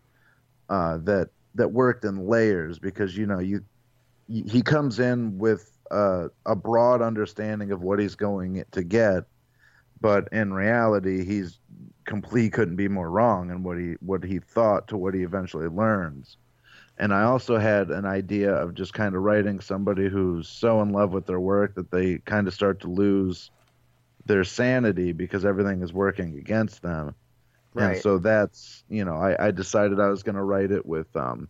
uh, 0.69 0.99
that 0.99 1.29
that 1.55 1.71
worked 1.71 2.05
in 2.05 2.27
layers 2.27 2.77
because 2.77 3.17
you 3.17 3.25
know 3.25 3.39
you 3.39 3.63
he 4.27 4.61
comes 4.61 4.99
in 4.99 5.37
with 5.37 5.71
a, 5.91 6.29
a 6.45 6.55
broad 6.55 7.01
understanding 7.01 7.71
of 7.71 7.81
what 7.81 7.99
he's 7.99 8.15
going 8.15 8.63
to 8.71 8.83
get, 8.83 9.23
but 10.01 10.27
in 10.31 10.53
reality 10.53 11.23
he's 11.23 11.59
complete 12.05 12.53
couldn't 12.53 12.75
be 12.75 12.87
more 12.87 13.09
wrong 13.09 13.49
in 13.49 13.63
what 13.63 13.79
he 13.79 13.93
what 13.99 14.23
he 14.23 14.37
thought 14.37 14.87
to 14.87 14.97
what 14.97 15.15
he 15.15 15.23
eventually 15.23 15.67
learns 15.67 16.37
and 16.97 17.13
I 17.13 17.23
also 17.23 17.57
had 17.57 17.89
an 17.89 18.05
idea 18.05 18.53
of 18.53 18.73
just 18.73 18.93
kind 18.93 19.15
of 19.15 19.21
writing 19.21 19.59
somebody 19.59 20.07
who's 20.07 20.47
so 20.47 20.81
in 20.81 20.91
love 20.91 21.11
with 21.11 21.25
their 21.25 21.39
work 21.39 21.75
that 21.75 21.91
they 21.91 22.19
kind 22.19 22.47
of 22.47 22.53
start 22.53 22.81
to 22.81 22.87
lose 22.87 23.51
their 24.25 24.43
sanity 24.43 25.11
because 25.11 25.45
everything 25.45 25.81
is 25.81 25.91
working 25.91 26.37
against 26.37 26.81
them. 26.81 27.15
Right. 27.73 27.93
And 27.93 28.01
so 28.01 28.17
that's 28.17 28.83
you 28.89 29.03
know 29.03 29.15
I, 29.15 29.47
I 29.47 29.51
decided 29.51 29.99
I 29.99 30.07
was 30.07 30.23
going 30.23 30.35
to 30.35 30.43
write 30.43 30.71
it 30.71 30.85
with 30.85 31.13
um 31.15 31.49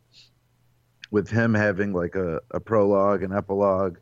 with 1.11 1.29
him 1.29 1.53
having 1.53 1.93
like 1.93 2.15
a, 2.15 2.41
a 2.51 2.59
prologue 2.59 3.23
and 3.23 3.33
epilogue 3.33 3.97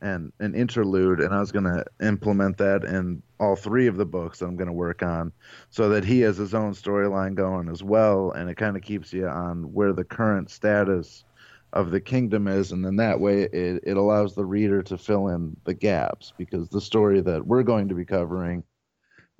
and 0.00 0.32
an 0.40 0.54
interlude, 0.54 1.20
and 1.20 1.34
I 1.34 1.40
was 1.40 1.52
going 1.52 1.64
to 1.64 1.84
implement 2.00 2.58
that 2.58 2.84
in 2.84 3.22
all 3.44 3.56
three 3.56 3.86
of 3.86 3.96
the 3.96 4.06
books 4.06 4.38
that 4.38 4.46
I'm 4.46 4.56
going 4.56 4.68
to 4.68 4.72
work 4.72 5.02
on, 5.02 5.32
so 5.70 5.90
that 5.90 6.04
he 6.04 6.20
has 6.20 6.36
his 6.36 6.54
own 6.54 6.72
storyline 6.72 7.34
going 7.34 7.68
as 7.68 7.82
well, 7.82 8.32
and 8.32 8.48
it 8.48 8.56
kind 8.56 8.76
of 8.76 8.82
keeps 8.82 9.12
you 9.12 9.26
on 9.26 9.72
where 9.72 9.92
the 9.92 10.04
current 10.04 10.50
status 10.50 11.24
of 11.72 11.90
the 11.90 12.00
kingdom 12.00 12.48
is, 12.48 12.72
and 12.72 12.84
then 12.84 12.96
that 12.96 13.20
way 13.20 13.42
it, 13.42 13.82
it 13.84 13.96
allows 13.96 14.34
the 14.34 14.44
reader 14.44 14.82
to 14.82 14.96
fill 14.96 15.28
in 15.28 15.56
the 15.64 15.74
gaps 15.74 16.32
because 16.38 16.68
the 16.68 16.80
story 16.80 17.20
that 17.20 17.46
we're 17.46 17.64
going 17.64 17.88
to 17.88 17.94
be 17.94 18.04
covering, 18.04 18.64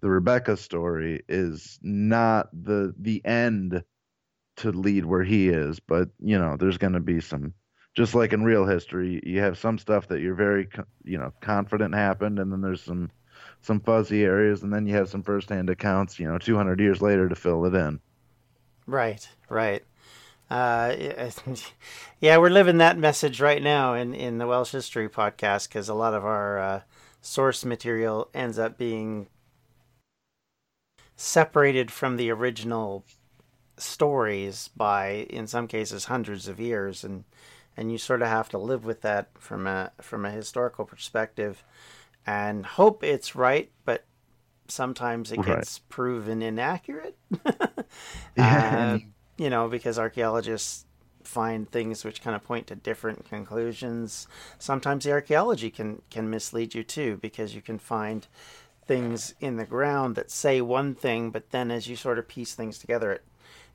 the 0.00 0.10
Rebecca 0.10 0.56
story, 0.56 1.22
is 1.28 1.78
not 1.82 2.48
the 2.52 2.94
the 2.98 3.24
end 3.24 3.82
to 4.56 4.72
lead 4.72 5.04
where 5.04 5.24
he 5.24 5.48
is, 5.48 5.80
but 5.80 6.08
you 6.20 6.38
know 6.38 6.56
there's 6.56 6.78
going 6.78 6.92
to 6.92 7.00
be 7.00 7.20
some 7.20 7.54
just 7.94 8.14
like 8.14 8.32
in 8.32 8.42
real 8.42 8.66
history, 8.66 9.22
you 9.24 9.40
have 9.40 9.56
some 9.56 9.78
stuff 9.78 10.08
that 10.08 10.20
you're 10.20 10.34
very, 10.34 10.68
you 11.04 11.16
know, 11.16 11.32
confident 11.40 11.94
happened, 11.94 12.40
and 12.40 12.52
then 12.52 12.60
there's 12.60 12.82
some 12.82 13.10
some 13.64 13.80
fuzzy 13.80 14.24
areas, 14.24 14.62
and 14.62 14.72
then 14.72 14.86
you 14.86 14.94
have 14.94 15.08
some 15.08 15.22
firsthand 15.22 15.70
accounts, 15.70 16.18
you 16.18 16.26
know, 16.26 16.38
200 16.38 16.78
years 16.80 17.00
later 17.00 17.28
to 17.28 17.34
fill 17.34 17.64
it 17.64 17.74
in. 17.74 17.98
Right, 18.86 19.26
right. 19.48 19.82
Uh, 20.50 20.94
yeah, 22.20 22.36
we're 22.36 22.50
living 22.50 22.76
that 22.78 22.98
message 22.98 23.40
right 23.40 23.62
now 23.62 23.94
in, 23.94 24.14
in 24.14 24.36
the 24.36 24.46
Welsh 24.46 24.72
History 24.72 25.08
podcast 25.08 25.68
because 25.68 25.88
a 25.88 25.94
lot 25.94 26.12
of 26.12 26.24
our 26.24 26.58
uh, 26.58 26.80
source 27.22 27.64
material 27.64 28.28
ends 28.34 28.58
up 28.58 28.76
being 28.76 29.28
separated 31.16 31.90
from 31.90 32.16
the 32.16 32.30
original 32.30 33.04
stories 33.78 34.68
by, 34.76 35.26
in 35.30 35.46
some 35.46 35.66
cases, 35.66 36.04
hundreds 36.04 36.48
of 36.48 36.60
years, 36.60 37.02
and 37.02 37.24
and 37.76 37.90
you 37.90 37.98
sort 37.98 38.22
of 38.22 38.28
have 38.28 38.48
to 38.50 38.58
live 38.58 38.84
with 38.84 39.00
that 39.00 39.30
from 39.38 39.66
a 39.66 39.90
from 40.00 40.24
a 40.24 40.30
historical 40.30 40.84
perspective 40.84 41.64
and 42.26 42.64
hope 42.64 43.02
it's 43.02 43.34
right 43.34 43.70
but 43.84 44.04
sometimes 44.68 45.30
it 45.32 45.38
right. 45.38 45.46
gets 45.46 45.78
proven 45.78 46.42
inaccurate 46.42 47.16
yeah. 48.36 48.94
uh, 48.94 48.98
you 49.36 49.50
know 49.50 49.68
because 49.68 49.98
archaeologists 49.98 50.86
find 51.22 51.70
things 51.70 52.04
which 52.04 52.22
kind 52.22 52.36
of 52.36 52.44
point 52.44 52.66
to 52.66 52.74
different 52.74 53.24
conclusions 53.28 54.28
sometimes 54.58 55.04
the 55.04 55.12
archaeology 55.12 55.70
can 55.70 56.02
can 56.10 56.28
mislead 56.28 56.74
you 56.74 56.82
too 56.82 57.18
because 57.22 57.54
you 57.54 57.62
can 57.62 57.78
find 57.78 58.26
things 58.86 59.34
in 59.40 59.56
the 59.56 59.64
ground 59.64 60.14
that 60.14 60.30
say 60.30 60.60
one 60.60 60.94
thing 60.94 61.30
but 61.30 61.50
then 61.50 61.70
as 61.70 61.88
you 61.88 61.96
sort 61.96 62.18
of 62.18 62.28
piece 62.28 62.54
things 62.54 62.78
together 62.78 63.10
it 63.12 63.24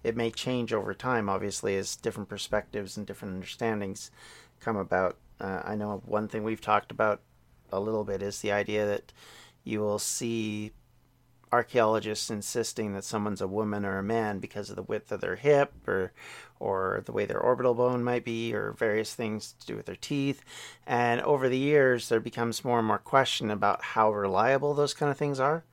it 0.03 0.15
may 0.15 0.31
change 0.31 0.73
over 0.73 0.93
time, 0.93 1.29
obviously, 1.29 1.75
as 1.77 1.95
different 1.95 2.29
perspectives 2.29 2.97
and 2.97 3.05
different 3.05 3.33
understandings 3.33 4.11
come 4.59 4.77
about. 4.77 5.17
Uh, 5.39 5.61
I 5.63 5.75
know 5.75 6.01
one 6.05 6.27
thing 6.27 6.43
we've 6.43 6.61
talked 6.61 6.91
about 6.91 7.21
a 7.71 7.79
little 7.79 8.03
bit 8.03 8.21
is 8.21 8.41
the 8.41 8.51
idea 8.51 8.85
that 8.85 9.11
you 9.63 9.79
will 9.79 9.99
see 9.99 10.71
archaeologists 11.51 12.29
insisting 12.29 12.93
that 12.93 13.03
someone's 13.03 13.41
a 13.41 13.47
woman 13.47 13.83
or 13.83 13.97
a 13.97 14.03
man 14.03 14.39
because 14.39 14.69
of 14.69 14.75
the 14.75 14.83
width 14.83 15.11
of 15.11 15.19
their 15.19 15.35
hip 15.35 15.73
or 15.87 16.11
or 16.59 17.01
the 17.05 17.11
way 17.11 17.25
their 17.25 17.39
orbital 17.39 17.73
bone 17.73 18.03
might 18.03 18.23
be 18.23 18.53
or 18.53 18.73
various 18.73 19.15
things 19.15 19.55
to 19.59 19.65
do 19.65 19.75
with 19.75 19.87
their 19.87 19.95
teeth 19.95 20.43
and 20.85 21.21
over 21.21 21.49
the 21.49 21.57
years 21.57 22.07
there 22.07 22.19
becomes 22.19 22.63
more 22.63 22.77
and 22.77 22.87
more 22.87 22.99
question 22.99 23.49
about 23.49 23.81
how 23.81 24.11
reliable 24.11 24.75
those 24.75 24.93
kind 24.93 25.11
of 25.11 25.17
things 25.17 25.39
are 25.39 25.63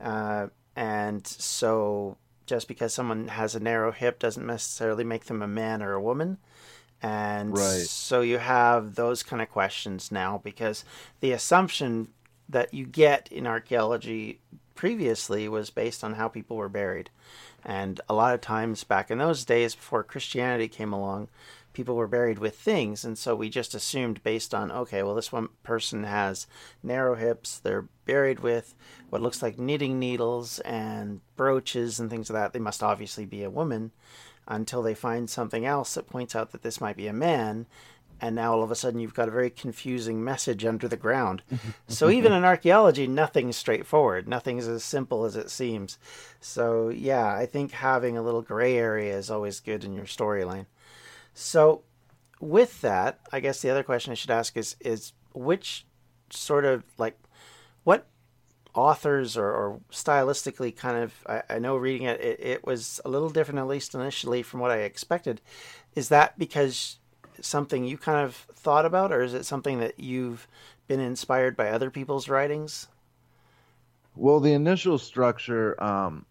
uh, 0.00 0.46
and 0.76 1.26
so 1.26 2.16
just 2.48 2.66
because 2.66 2.94
someone 2.94 3.28
has 3.28 3.54
a 3.54 3.60
narrow 3.60 3.92
hip 3.92 4.18
doesn't 4.18 4.46
necessarily 4.46 5.04
make 5.04 5.26
them 5.26 5.42
a 5.42 5.46
man 5.46 5.82
or 5.82 5.92
a 5.92 6.02
woman. 6.02 6.38
And 7.02 7.56
right. 7.56 7.86
so 7.86 8.20
you 8.22 8.38
have 8.38 8.94
those 8.94 9.22
kind 9.22 9.40
of 9.40 9.50
questions 9.50 10.10
now 10.10 10.40
because 10.42 10.84
the 11.20 11.32
assumption 11.32 12.08
that 12.48 12.74
you 12.74 12.86
get 12.86 13.30
in 13.30 13.46
archaeology 13.46 14.40
previously 14.74 15.48
was 15.48 15.70
based 15.70 16.02
on 16.02 16.14
how 16.14 16.28
people 16.28 16.56
were 16.56 16.68
buried. 16.68 17.10
And 17.64 18.00
a 18.08 18.14
lot 18.14 18.34
of 18.34 18.40
times 18.40 18.84
back 18.84 19.10
in 19.10 19.18
those 19.18 19.44
days 19.44 19.74
before 19.74 20.02
Christianity 20.02 20.68
came 20.68 20.92
along, 20.92 21.28
people 21.78 21.94
were 21.94 22.08
buried 22.08 22.40
with 22.40 22.56
things 22.56 23.04
and 23.04 23.16
so 23.16 23.36
we 23.36 23.48
just 23.48 23.72
assumed 23.72 24.20
based 24.24 24.52
on 24.52 24.68
okay 24.72 25.00
well 25.00 25.14
this 25.14 25.30
one 25.30 25.48
person 25.62 26.02
has 26.02 26.48
narrow 26.82 27.14
hips 27.14 27.60
they're 27.60 27.86
buried 28.04 28.40
with 28.40 28.74
what 29.10 29.22
looks 29.22 29.42
like 29.42 29.60
knitting 29.60 29.96
needles 29.96 30.58
and 30.60 31.20
brooches 31.36 32.00
and 32.00 32.10
things 32.10 32.30
like 32.30 32.42
that 32.42 32.52
they 32.52 32.58
must 32.58 32.82
obviously 32.82 33.24
be 33.24 33.44
a 33.44 33.50
woman 33.50 33.92
until 34.48 34.82
they 34.82 34.94
find 34.94 35.30
something 35.30 35.64
else 35.64 35.94
that 35.94 36.08
points 36.08 36.34
out 36.34 36.50
that 36.50 36.62
this 36.62 36.80
might 36.80 36.96
be 36.96 37.06
a 37.06 37.12
man 37.12 37.66
and 38.20 38.34
now 38.34 38.52
all 38.52 38.62
of 38.62 38.70
a 38.70 38.74
sudden 38.74 39.00
you've 39.00 39.14
got 39.14 39.28
a 39.28 39.32
very 39.32 39.50
confusing 39.50 40.22
message 40.22 40.64
under 40.64 40.88
the 40.88 40.96
ground. 40.96 41.42
so 41.88 42.10
even 42.10 42.32
in 42.32 42.44
archaeology, 42.44 43.06
nothing's 43.06 43.56
straightforward. 43.56 44.28
Nothing's 44.28 44.66
as 44.66 44.82
simple 44.82 45.24
as 45.24 45.36
it 45.36 45.50
seems. 45.50 45.98
So 46.40 46.88
yeah, 46.88 47.32
I 47.32 47.46
think 47.46 47.72
having 47.72 48.16
a 48.16 48.22
little 48.22 48.42
gray 48.42 48.76
area 48.76 49.16
is 49.16 49.30
always 49.30 49.60
good 49.60 49.84
in 49.84 49.94
your 49.94 50.06
storyline. 50.06 50.66
So, 51.34 51.82
with 52.40 52.80
that, 52.80 53.20
I 53.32 53.40
guess 53.40 53.62
the 53.62 53.70
other 53.70 53.82
question 53.82 54.10
I 54.10 54.14
should 54.14 54.30
ask 54.30 54.56
is 54.56 54.74
is 54.80 55.12
which 55.34 55.86
sort 56.30 56.64
of 56.64 56.82
like 56.98 57.18
what 57.84 58.06
authors 58.78 59.36
or, 59.36 59.46
or 59.46 59.80
stylistically 59.90 60.74
kind 60.74 60.96
of 60.96 61.12
I, 61.26 61.42
I 61.56 61.58
know 61.58 61.76
reading 61.76 62.06
it, 62.06 62.20
it, 62.20 62.40
it 62.40 62.66
was 62.66 63.00
a 63.04 63.08
little 63.08 63.30
different 63.30 63.58
at 63.58 63.66
least 63.66 63.94
initially 63.94 64.42
from 64.42 64.60
what 64.60 64.70
I 64.70 64.78
expected. 64.78 65.40
Is 65.94 66.08
that 66.10 66.38
because 66.38 66.98
something 67.40 67.84
you 67.84 67.98
kind 67.98 68.24
of 68.24 68.34
thought 68.54 68.86
about, 68.86 69.12
or 69.12 69.22
is 69.22 69.34
it 69.34 69.44
something 69.44 69.80
that 69.80 69.98
you've 69.98 70.46
been 70.86 71.00
inspired 71.00 71.56
by 71.56 71.70
other 71.70 71.90
people's 71.90 72.28
writings? 72.28 72.88
Well, 74.14 74.40
the 74.40 74.52
initial 74.52 74.98
structure, 74.98 75.80
um, 75.82 76.24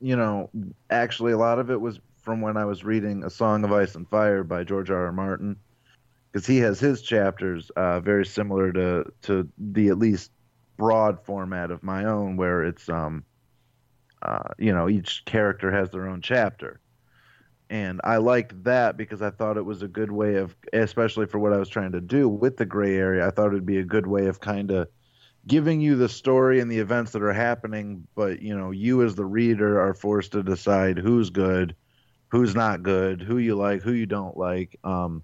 you 0.00 0.16
know, 0.16 0.50
actually 0.90 1.32
a 1.32 1.38
lot 1.38 1.58
of 1.58 1.70
it 1.70 1.80
was 1.80 2.00
from 2.22 2.40
when 2.40 2.56
I 2.56 2.64
was 2.64 2.84
reading 2.84 3.24
A 3.24 3.30
Song 3.30 3.64
of 3.64 3.72
Ice 3.72 3.94
and 3.94 4.08
Fire 4.08 4.42
by 4.44 4.64
George 4.64 4.90
R. 4.90 5.06
R. 5.06 5.12
Martin, 5.12 5.56
because 6.30 6.46
he 6.46 6.58
has 6.58 6.78
his 6.78 7.02
chapters 7.02 7.70
uh, 7.76 8.00
very 8.00 8.26
similar 8.26 8.72
to 8.72 9.04
to 9.22 9.48
the 9.58 9.88
at 9.88 9.98
least 9.98 10.30
broad 10.76 11.24
format 11.24 11.70
of 11.70 11.82
my 11.82 12.04
own, 12.04 12.36
where 12.36 12.62
it's 12.64 12.88
um, 12.88 13.24
uh, 14.22 14.48
you 14.58 14.72
know, 14.72 14.88
each 14.88 15.24
character 15.24 15.70
has 15.70 15.90
their 15.90 16.08
own 16.08 16.22
chapter 16.22 16.80
and 17.68 18.00
I 18.04 18.18
liked 18.18 18.64
that 18.64 18.96
because 18.96 19.22
I 19.22 19.30
thought 19.30 19.56
it 19.56 19.64
was 19.64 19.82
a 19.82 19.88
good 19.88 20.12
way 20.12 20.36
of, 20.36 20.54
especially 20.72 21.26
for 21.26 21.38
what 21.38 21.52
I 21.52 21.58
was 21.58 21.68
trying 21.68 21.92
to 21.92 22.00
do 22.00 22.28
with 22.28 22.56
the 22.56 22.66
gray 22.66 22.96
area. 22.96 23.26
I 23.26 23.30
thought 23.30 23.48
it'd 23.48 23.66
be 23.66 23.78
a 23.78 23.84
good 23.84 24.06
way 24.06 24.26
of 24.26 24.40
kind 24.40 24.70
of 24.70 24.88
giving 25.46 25.80
you 25.80 25.96
the 25.96 26.08
story 26.08 26.60
and 26.60 26.70
the 26.70 26.78
events 26.78 27.12
that 27.12 27.22
are 27.22 27.32
happening, 27.32 28.06
but 28.14 28.40
you 28.40 28.56
know, 28.56 28.70
you 28.70 29.04
as 29.04 29.14
the 29.14 29.24
reader 29.24 29.80
are 29.80 29.94
forced 29.94 30.32
to 30.32 30.42
decide 30.42 30.98
who's 30.98 31.30
good, 31.30 31.74
who's 32.28 32.54
not 32.54 32.82
good, 32.82 33.20
who 33.20 33.38
you 33.38 33.56
like, 33.56 33.82
who 33.82 33.92
you 33.92 34.06
don't 34.06 34.36
like. 34.36 34.78
Um, 34.84 35.22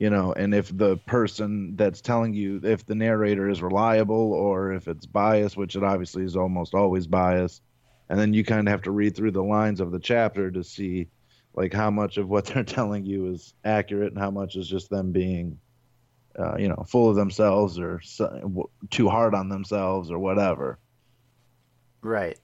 you 0.00 0.08
know, 0.08 0.32
and 0.32 0.54
if 0.54 0.74
the 0.76 0.96
person 0.96 1.76
that's 1.76 2.00
telling 2.00 2.32
you, 2.32 2.58
if 2.64 2.86
the 2.86 2.94
narrator 2.94 3.50
is 3.50 3.60
reliable 3.60 4.32
or 4.32 4.72
if 4.72 4.88
it's 4.88 5.04
biased, 5.04 5.58
which 5.58 5.76
it 5.76 5.84
obviously 5.84 6.24
is 6.24 6.36
almost 6.36 6.74
always 6.74 7.06
biased, 7.06 7.60
and 8.08 8.18
then 8.18 8.32
you 8.32 8.42
kind 8.42 8.66
of 8.66 8.72
have 8.72 8.82
to 8.82 8.92
read 8.92 9.14
through 9.14 9.32
the 9.32 9.44
lines 9.44 9.78
of 9.78 9.92
the 9.92 10.00
chapter 10.00 10.50
to 10.50 10.64
see 10.64 11.08
like 11.52 11.74
how 11.74 11.90
much 11.90 12.16
of 12.16 12.30
what 12.30 12.46
they're 12.46 12.64
telling 12.64 13.04
you 13.04 13.26
is 13.26 13.52
accurate 13.62 14.10
and 14.10 14.18
how 14.18 14.30
much 14.30 14.56
is 14.56 14.66
just 14.66 14.88
them 14.88 15.12
being 15.12 15.58
uh, 16.38 16.56
you 16.56 16.68
know 16.68 16.82
full 16.88 17.10
of 17.10 17.16
themselves 17.16 17.78
or 17.78 18.00
too 18.88 19.08
hard 19.10 19.34
on 19.34 19.50
themselves 19.50 20.10
or 20.10 20.18
whatever. 20.18 20.78
Right. 22.00 22.38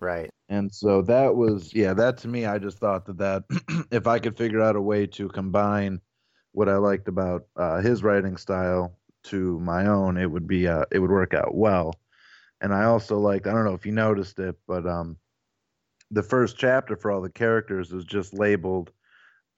Right. 0.00 0.30
And 0.48 0.74
so 0.74 1.02
that 1.02 1.36
was 1.36 1.72
yeah 1.72 1.94
that 1.94 2.18
to 2.18 2.28
me 2.28 2.46
i 2.46 2.58
just 2.58 2.78
thought 2.78 3.04
that 3.06 3.18
that 3.18 3.44
if 3.92 4.06
i 4.06 4.18
could 4.18 4.36
figure 4.36 4.62
out 4.62 4.76
a 4.76 4.80
way 4.80 5.06
to 5.06 5.28
combine 5.28 6.00
what 6.52 6.68
i 6.68 6.76
liked 6.76 7.08
about 7.08 7.46
uh, 7.56 7.80
his 7.80 8.02
writing 8.02 8.36
style 8.36 8.96
to 9.22 9.58
my 9.60 9.86
own 9.86 10.16
it 10.16 10.30
would 10.30 10.46
be 10.46 10.66
uh, 10.68 10.84
it 10.90 10.98
would 10.98 11.10
work 11.10 11.34
out 11.34 11.54
well 11.54 11.94
and 12.60 12.72
i 12.72 12.84
also 12.84 13.18
liked 13.18 13.46
i 13.46 13.52
don't 13.52 13.64
know 13.64 13.74
if 13.74 13.86
you 13.86 13.92
noticed 13.92 14.38
it 14.38 14.56
but 14.66 14.86
um 14.86 15.16
the 16.10 16.22
first 16.22 16.56
chapter 16.56 16.96
for 16.96 17.10
all 17.10 17.20
the 17.20 17.30
characters 17.30 17.92
is 17.92 18.04
just 18.04 18.32
labeled 18.32 18.90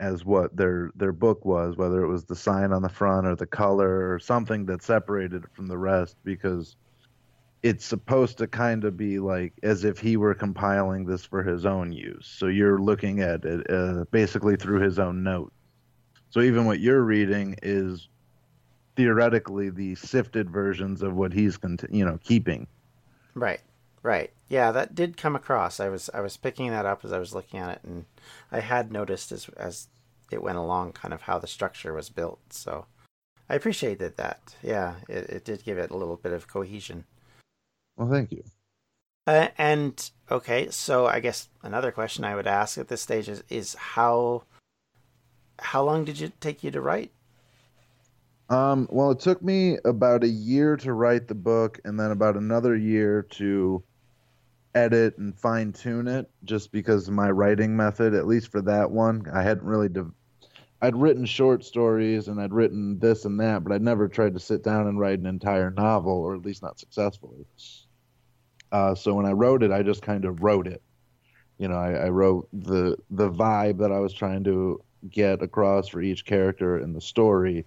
as 0.00 0.24
what 0.24 0.56
their 0.56 0.90
their 0.96 1.12
book 1.12 1.44
was, 1.44 1.76
whether 1.76 2.02
it 2.02 2.08
was 2.08 2.24
the 2.24 2.34
sign 2.34 2.72
on 2.72 2.82
the 2.82 2.88
front 2.88 3.26
or 3.26 3.36
the 3.36 3.46
color 3.46 4.12
or 4.12 4.18
something 4.18 4.64
that 4.66 4.82
separated 4.82 5.44
it 5.44 5.50
from 5.54 5.68
the 5.68 5.78
rest, 5.78 6.16
because 6.24 6.76
it's 7.62 7.84
supposed 7.84 8.38
to 8.38 8.46
kind 8.46 8.84
of 8.84 8.96
be 8.96 9.18
like 9.18 9.52
as 9.62 9.84
if 9.84 9.98
he 9.98 10.16
were 10.16 10.34
compiling 10.34 11.04
this 11.04 11.24
for 11.24 11.42
his 11.42 11.66
own 11.66 11.92
use. 11.92 12.26
So 12.26 12.46
you're 12.46 12.78
looking 12.78 13.20
at 13.20 13.44
it 13.44 13.70
uh, 13.70 14.06
basically 14.10 14.56
through 14.56 14.80
his 14.80 14.98
own 14.98 15.22
notes. 15.22 15.54
So 16.30 16.40
even 16.40 16.64
what 16.64 16.80
you're 16.80 17.02
reading 17.02 17.56
is 17.62 18.08
theoretically 18.96 19.70
the 19.70 19.94
sifted 19.96 20.50
versions 20.50 21.02
of 21.02 21.14
what 21.14 21.32
he's 21.32 21.56
cont- 21.56 21.84
you 21.90 22.04
know 22.04 22.18
keeping. 22.22 22.66
Right. 23.34 23.60
Right. 24.02 24.30
Yeah, 24.48 24.72
that 24.72 24.94
did 24.94 25.16
come 25.16 25.36
across. 25.36 25.78
I 25.78 25.88
was 25.88 26.08
I 26.14 26.20
was 26.20 26.36
picking 26.36 26.70
that 26.70 26.86
up 26.86 27.04
as 27.04 27.12
I 27.12 27.18
was 27.18 27.34
looking 27.34 27.60
at 27.60 27.76
it, 27.76 27.80
and 27.84 28.06
I 28.50 28.60
had 28.60 28.90
noticed 28.90 29.30
as 29.32 29.48
as 29.56 29.88
it 30.30 30.42
went 30.42 30.58
along, 30.58 30.92
kind 30.92 31.12
of 31.12 31.22
how 31.22 31.38
the 31.38 31.46
structure 31.46 31.92
was 31.92 32.08
built. 32.08 32.40
So 32.50 32.86
I 33.48 33.54
appreciated 33.54 34.16
that. 34.16 34.54
Yeah, 34.62 34.94
it, 35.08 35.28
it 35.28 35.44
did 35.44 35.64
give 35.64 35.76
it 35.76 35.90
a 35.90 35.96
little 35.96 36.16
bit 36.16 36.32
of 36.32 36.48
cohesion. 36.48 37.04
Well, 37.96 38.08
thank 38.08 38.32
you. 38.32 38.44
Uh, 39.26 39.48
and 39.58 40.10
okay, 40.30 40.70
so 40.70 41.06
I 41.06 41.20
guess 41.20 41.48
another 41.62 41.92
question 41.92 42.24
I 42.24 42.34
would 42.34 42.46
ask 42.46 42.78
at 42.78 42.88
this 42.88 43.02
stage 43.02 43.28
is, 43.28 43.42
is 43.48 43.74
how 43.74 44.44
how 45.60 45.84
long 45.84 46.04
did 46.04 46.20
it 46.20 46.40
take 46.40 46.64
you 46.64 46.70
to 46.70 46.80
write? 46.80 47.10
Um, 48.48 48.88
well, 48.90 49.12
it 49.12 49.20
took 49.20 49.42
me 49.42 49.78
about 49.84 50.24
a 50.24 50.28
year 50.28 50.76
to 50.78 50.92
write 50.92 51.28
the 51.28 51.34
book, 51.34 51.80
and 51.84 51.98
then 51.98 52.10
about 52.10 52.36
another 52.36 52.76
year 52.76 53.22
to 53.30 53.82
edit 54.74 55.18
and 55.18 55.36
fine 55.38 55.72
tune 55.72 56.08
it 56.08 56.30
just 56.44 56.72
because 56.72 57.08
of 57.08 57.14
my 57.14 57.30
writing 57.30 57.76
method, 57.76 58.14
at 58.14 58.26
least 58.26 58.50
for 58.50 58.60
that 58.62 58.90
one. 58.90 59.24
I 59.32 59.42
hadn't 59.42 59.64
really, 59.64 59.88
de- 59.88 60.10
I'd 60.82 60.96
written 60.96 61.26
short 61.26 61.64
stories 61.64 62.28
and 62.28 62.40
I'd 62.40 62.52
written 62.52 62.98
this 62.98 63.24
and 63.24 63.38
that, 63.40 63.62
but 63.62 63.72
I'd 63.72 63.82
never 63.82 64.08
tried 64.08 64.34
to 64.34 64.40
sit 64.40 64.62
down 64.62 64.86
and 64.86 64.98
write 64.98 65.18
an 65.18 65.26
entire 65.26 65.70
novel, 65.70 66.12
or 66.12 66.34
at 66.34 66.44
least 66.44 66.62
not 66.62 66.78
successfully. 66.78 67.44
Uh, 68.72 68.94
so 68.94 69.14
when 69.14 69.26
I 69.26 69.32
wrote 69.32 69.62
it, 69.62 69.72
I 69.72 69.82
just 69.82 70.02
kind 70.02 70.24
of 70.24 70.42
wrote 70.42 70.66
it. 70.66 70.82
You 71.58 71.68
know, 71.68 71.76
I, 71.76 71.92
I 71.92 72.08
wrote 72.08 72.48
the 72.52 72.96
the 73.10 73.30
vibe 73.30 73.78
that 73.78 73.92
I 73.92 73.98
was 73.98 74.14
trying 74.14 74.44
to 74.44 74.82
get 75.08 75.42
across 75.42 75.88
for 75.88 76.00
each 76.00 76.24
character 76.24 76.78
in 76.78 76.92
the 76.92 77.00
story, 77.00 77.66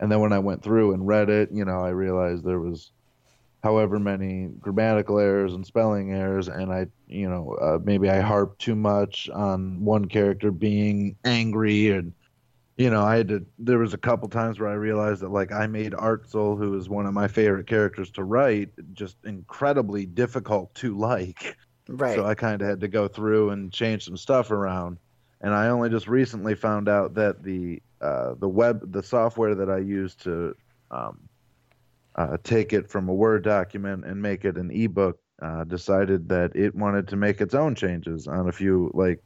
and 0.00 0.10
then 0.10 0.20
when 0.20 0.32
I 0.32 0.38
went 0.38 0.62
through 0.62 0.92
and 0.92 1.06
read 1.06 1.28
it, 1.30 1.50
you 1.52 1.64
know, 1.64 1.80
I 1.80 1.90
realized 1.90 2.44
there 2.44 2.60
was 2.60 2.92
however 3.62 3.98
many 3.98 4.48
grammatical 4.60 5.18
errors 5.18 5.54
and 5.54 5.66
spelling 5.66 6.12
errors 6.12 6.48
and 6.48 6.72
i 6.72 6.86
you 7.06 7.28
know 7.28 7.56
uh, 7.60 7.78
maybe 7.82 8.08
i 8.08 8.20
harped 8.20 8.60
too 8.60 8.76
much 8.76 9.28
on 9.30 9.84
one 9.84 10.06
character 10.06 10.50
being 10.50 11.16
angry. 11.24 11.90
And 11.90 12.12
you 12.76 12.90
know 12.90 13.02
i 13.02 13.16
had 13.16 13.28
to 13.28 13.44
there 13.58 13.78
was 13.78 13.94
a 13.94 13.98
couple 13.98 14.28
times 14.28 14.60
where 14.60 14.68
i 14.68 14.74
realized 14.74 15.22
that 15.22 15.30
like 15.30 15.50
i 15.52 15.66
made 15.66 15.92
artzel 15.92 16.56
who 16.56 16.76
is 16.76 16.88
one 16.88 17.06
of 17.06 17.14
my 17.14 17.26
favorite 17.26 17.66
characters 17.66 18.10
to 18.12 18.22
write 18.22 18.70
just 18.92 19.16
incredibly 19.24 20.06
difficult 20.06 20.74
to 20.76 20.96
like. 20.96 21.56
Right. 21.88 22.14
So 22.14 22.24
i 22.24 22.34
kind 22.34 22.62
of 22.62 22.68
had 22.68 22.80
to 22.80 22.88
go 22.88 23.08
through 23.08 23.50
and 23.50 23.72
change 23.72 24.04
some 24.04 24.16
stuff 24.16 24.50
around 24.50 24.98
and 25.40 25.54
i 25.54 25.68
only 25.68 25.88
just 25.88 26.08
recently 26.08 26.54
found 26.54 26.88
out 26.88 27.14
that 27.14 27.42
the 27.42 27.80
uh, 28.00 28.34
the 28.38 28.48
web 28.48 28.92
the 28.92 29.02
software 29.02 29.54
that 29.54 29.70
i 29.70 29.78
use 29.78 30.14
to 30.14 30.54
um, 30.90 31.28
uh, 32.18 32.36
take 32.42 32.72
it 32.72 32.90
from 32.90 33.08
a 33.08 33.14
Word 33.14 33.44
document 33.44 34.04
and 34.04 34.20
make 34.20 34.44
it 34.44 34.56
an 34.56 34.72
ebook, 34.72 35.18
uh, 35.40 35.62
decided 35.64 36.28
that 36.28 36.54
it 36.56 36.74
wanted 36.74 37.06
to 37.08 37.16
make 37.16 37.40
its 37.40 37.54
own 37.54 37.76
changes 37.76 38.26
on 38.26 38.48
a 38.48 38.52
few, 38.52 38.90
like 38.92 39.22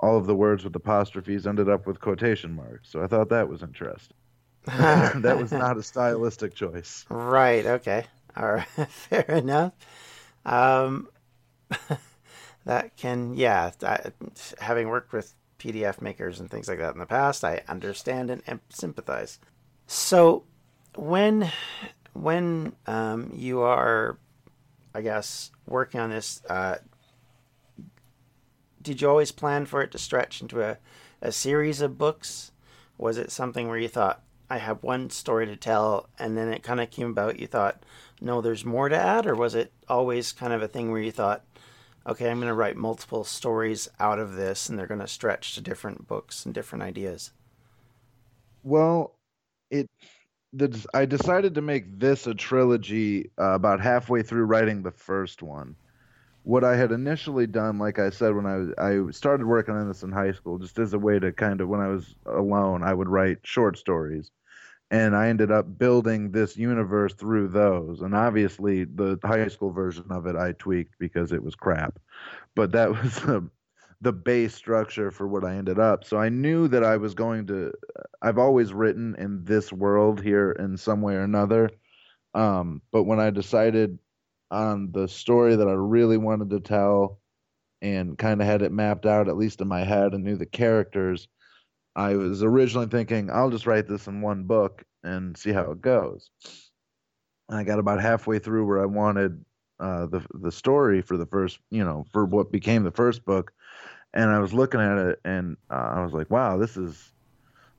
all 0.00 0.18
of 0.18 0.26
the 0.26 0.34
words 0.34 0.64
with 0.64 0.74
apostrophes 0.74 1.46
ended 1.46 1.68
up 1.68 1.86
with 1.86 2.00
quotation 2.00 2.52
marks. 2.52 2.90
So 2.90 3.02
I 3.02 3.06
thought 3.06 3.28
that 3.28 3.48
was 3.48 3.62
interesting. 3.62 4.16
that 4.66 5.38
was 5.38 5.52
not 5.52 5.76
a 5.76 5.82
stylistic 5.82 6.54
choice. 6.56 7.04
Right. 7.08 7.64
Okay. 7.64 8.04
All 8.36 8.52
right. 8.52 8.66
Fair 8.88 9.26
enough. 9.28 9.72
Um, 10.44 11.08
that 12.64 12.96
can, 12.96 13.34
yeah. 13.34 13.70
I, 13.82 14.10
having 14.58 14.88
worked 14.88 15.12
with 15.12 15.32
PDF 15.64 16.02
makers 16.02 16.40
and 16.40 16.50
things 16.50 16.68
like 16.68 16.78
that 16.78 16.92
in 16.92 17.00
the 17.00 17.06
past, 17.06 17.42
I 17.42 17.62
understand 17.68 18.30
and 18.30 18.60
sympathize. 18.68 19.38
So, 19.86 20.44
when 20.94 21.50
when 22.12 22.74
um, 22.86 23.32
you 23.34 23.60
are, 23.60 24.18
I 24.94 25.00
guess, 25.00 25.50
working 25.66 26.00
on 26.00 26.10
this, 26.10 26.42
uh, 26.48 26.76
did 28.80 29.00
you 29.00 29.08
always 29.08 29.32
plan 29.32 29.66
for 29.66 29.82
it 29.82 29.90
to 29.92 29.98
stretch 29.98 30.40
into 30.40 30.62
a, 30.62 30.78
a 31.20 31.32
series 31.32 31.80
of 31.80 31.98
books? 31.98 32.52
Was 32.98 33.18
it 33.18 33.32
something 33.32 33.66
where 33.66 33.78
you 33.78 33.88
thought, 33.88 34.22
I 34.48 34.58
have 34.58 34.82
one 34.82 35.10
story 35.10 35.46
to 35.46 35.56
tell, 35.56 36.08
and 36.18 36.36
then 36.36 36.48
it 36.48 36.62
kind 36.62 36.80
of 36.80 36.90
came 36.90 37.10
about, 37.10 37.40
you 37.40 37.46
thought, 37.46 37.82
no, 38.20 38.40
there's 38.40 38.64
more 38.64 38.88
to 38.88 38.96
add? 38.96 39.26
Or 39.26 39.34
was 39.34 39.54
it 39.54 39.72
always 39.88 40.32
kind 40.32 40.52
of 40.52 40.62
a 40.62 40.68
thing 40.68 40.92
where 40.92 41.00
you 41.00 41.10
thought, 41.10 41.42
okay, 42.06 42.30
I'm 42.30 42.38
going 42.38 42.48
to 42.48 42.54
write 42.54 42.76
multiple 42.76 43.24
stories 43.24 43.88
out 43.98 44.18
of 44.18 44.34
this, 44.34 44.68
and 44.68 44.78
they're 44.78 44.86
going 44.86 45.00
to 45.00 45.06
stretch 45.06 45.54
to 45.54 45.60
different 45.60 46.06
books 46.06 46.44
and 46.44 46.54
different 46.54 46.82
ideas? 46.82 47.32
Well, 48.62 49.14
it 49.70 49.90
the, 50.54 50.86
I 50.94 51.04
decided 51.04 51.54
to 51.56 51.62
make 51.62 51.98
this 51.98 52.26
a 52.26 52.34
trilogy 52.34 53.30
uh, 53.38 53.54
about 53.54 53.80
halfway 53.80 54.22
through 54.22 54.44
writing 54.44 54.82
the 54.82 54.92
first 54.92 55.42
one. 55.42 55.74
What 56.44 56.62
I 56.62 56.76
had 56.76 56.92
initially 56.92 57.46
done, 57.46 57.78
like 57.78 57.98
I 57.98 58.10
said, 58.10 58.34
when 58.34 58.46
I 58.46 58.56
was 58.56 58.74
I 58.78 59.10
started 59.10 59.46
working 59.46 59.74
on 59.74 59.88
this 59.88 60.02
in 60.02 60.12
high 60.12 60.32
school, 60.32 60.58
just 60.58 60.78
as 60.78 60.92
a 60.92 60.98
way 60.98 61.18
to 61.18 61.32
kind 61.32 61.60
of 61.60 61.68
when 61.68 61.80
I 61.80 61.88
was 61.88 62.14
alone, 62.26 62.82
I 62.82 62.94
would 62.94 63.08
write 63.08 63.38
short 63.42 63.78
stories, 63.78 64.30
and 64.90 65.16
I 65.16 65.28
ended 65.28 65.50
up 65.50 65.78
building 65.78 66.30
this 66.30 66.56
universe 66.56 67.14
through 67.14 67.48
those. 67.48 68.00
And 68.00 68.14
obviously, 68.14 68.84
the 68.84 69.18
high 69.24 69.48
school 69.48 69.70
version 69.70 70.06
of 70.10 70.26
it 70.26 70.36
I 70.36 70.52
tweaked 70.52 70.94
because 70.98 71.32
it 71.32 71.42
was 71.42 71.54
crap, 71.54 71.98
but 72.54 72.72
that 72.72 72.90
was 73.02 73.16
the 73.20 73.48
the 74.00 74.12
base 74.12 74.54
structure 74.54 75.10
for 75.10 75.26
what 75.26 75.44
I 75.44 75.54
ended 75.54 75.78
up. 75.78 76.04
So 76.04 76.18
I 76.18 76.28
knew 76.28 76.68
that 76.68 76.84
I 76.84 76.98
was 76.98 77.14
going 77.14 77.46
to. 77.46 77.72
I've 78.22 78.38
always 78.38 78.72
written 78.72 79.14
in 79.18 79.44
this 79.44 79.72
world 79.72 80.22
here 80.22 80.52
in 80.52 80.76
some 80.76 81.00
way 81.00 81.14
or 81.14 81.22
another. 81.22 81.70
Um, 82.34 82.82
but 82.92 83.04
when 83.04 83.20
I 83.20 83.30
decided 83.30 83.98
on 84.50 84.92
the 84.92 85.08
story 85.08 85.56
that 85.56 85.68
I 85.68 85.72
really 85.72 86.18
wanted 86.18 86.50
to 86.50 86.60
tell 86.60 87.18
and 87.80 88.18
kind 88.18 88.40
of 88.40 88.46
had 88.46 88.62
it 88.62 88.72
mapped 88.72 89.06
out, 89.06 89.28
at 89.28 89.36
least 89.36 89.60
in 89.60 89.68
my 89.68 89.84
head, 89.84 90.12
and 90.12 90.24
knew 90.24 90.36
the 90.36 90.46
characters, 90.46 91.28
I 91.96 92.16
was 92.16 92.42
originally 92.42 92.86
thinking, 92.88 93.30
I'll 93.30 93.50
just 93.50 93.66
write 93.66 93.88
this 93.88 94.06
in 94.06 94.20
one 94.20 94.44
book 94.44 94.84
and 95.02 95.36
see 95.36 95.52
how 95.52 95.70
it 95.70 95.80
goes. 95.80 96.30
And 97.48 97.58
I 97.58 97.64
got 97.64 97.78
about 97.78 98.00
halfway 98.00 98.38
through 98.38 98.66
where 98.66 98.82
I 98.82 98.86
wanted 98.86 99.44
uh, 99.80 100.06
the 100.06 100.24
the 100.34 100.52
story 100.52 101.02
for 101.02 101.16
the 101.16 101.26
first, 101.26 101.58
you 101.70 101.84
know, 101.84 102.04
for 102.12 102.24
what 102.24 102.52
became 102.52 102.84
the 102.84 102.90
first 102.90 103.24
book, 103.24 103.52
and 104.12 104.30
I 104.30 104.38
was 104.38 104.54
looking 104.54 104.80
at 104.80 104.98
it 104.98 105.20
and 105.24 105.56
uh, 105.70 105.92
I 105.96 106.02
was 106.02 106.12
like, 106.12 106.30
wow, 106.30 106.56
this 106.56 106.76
is 106.76 107.12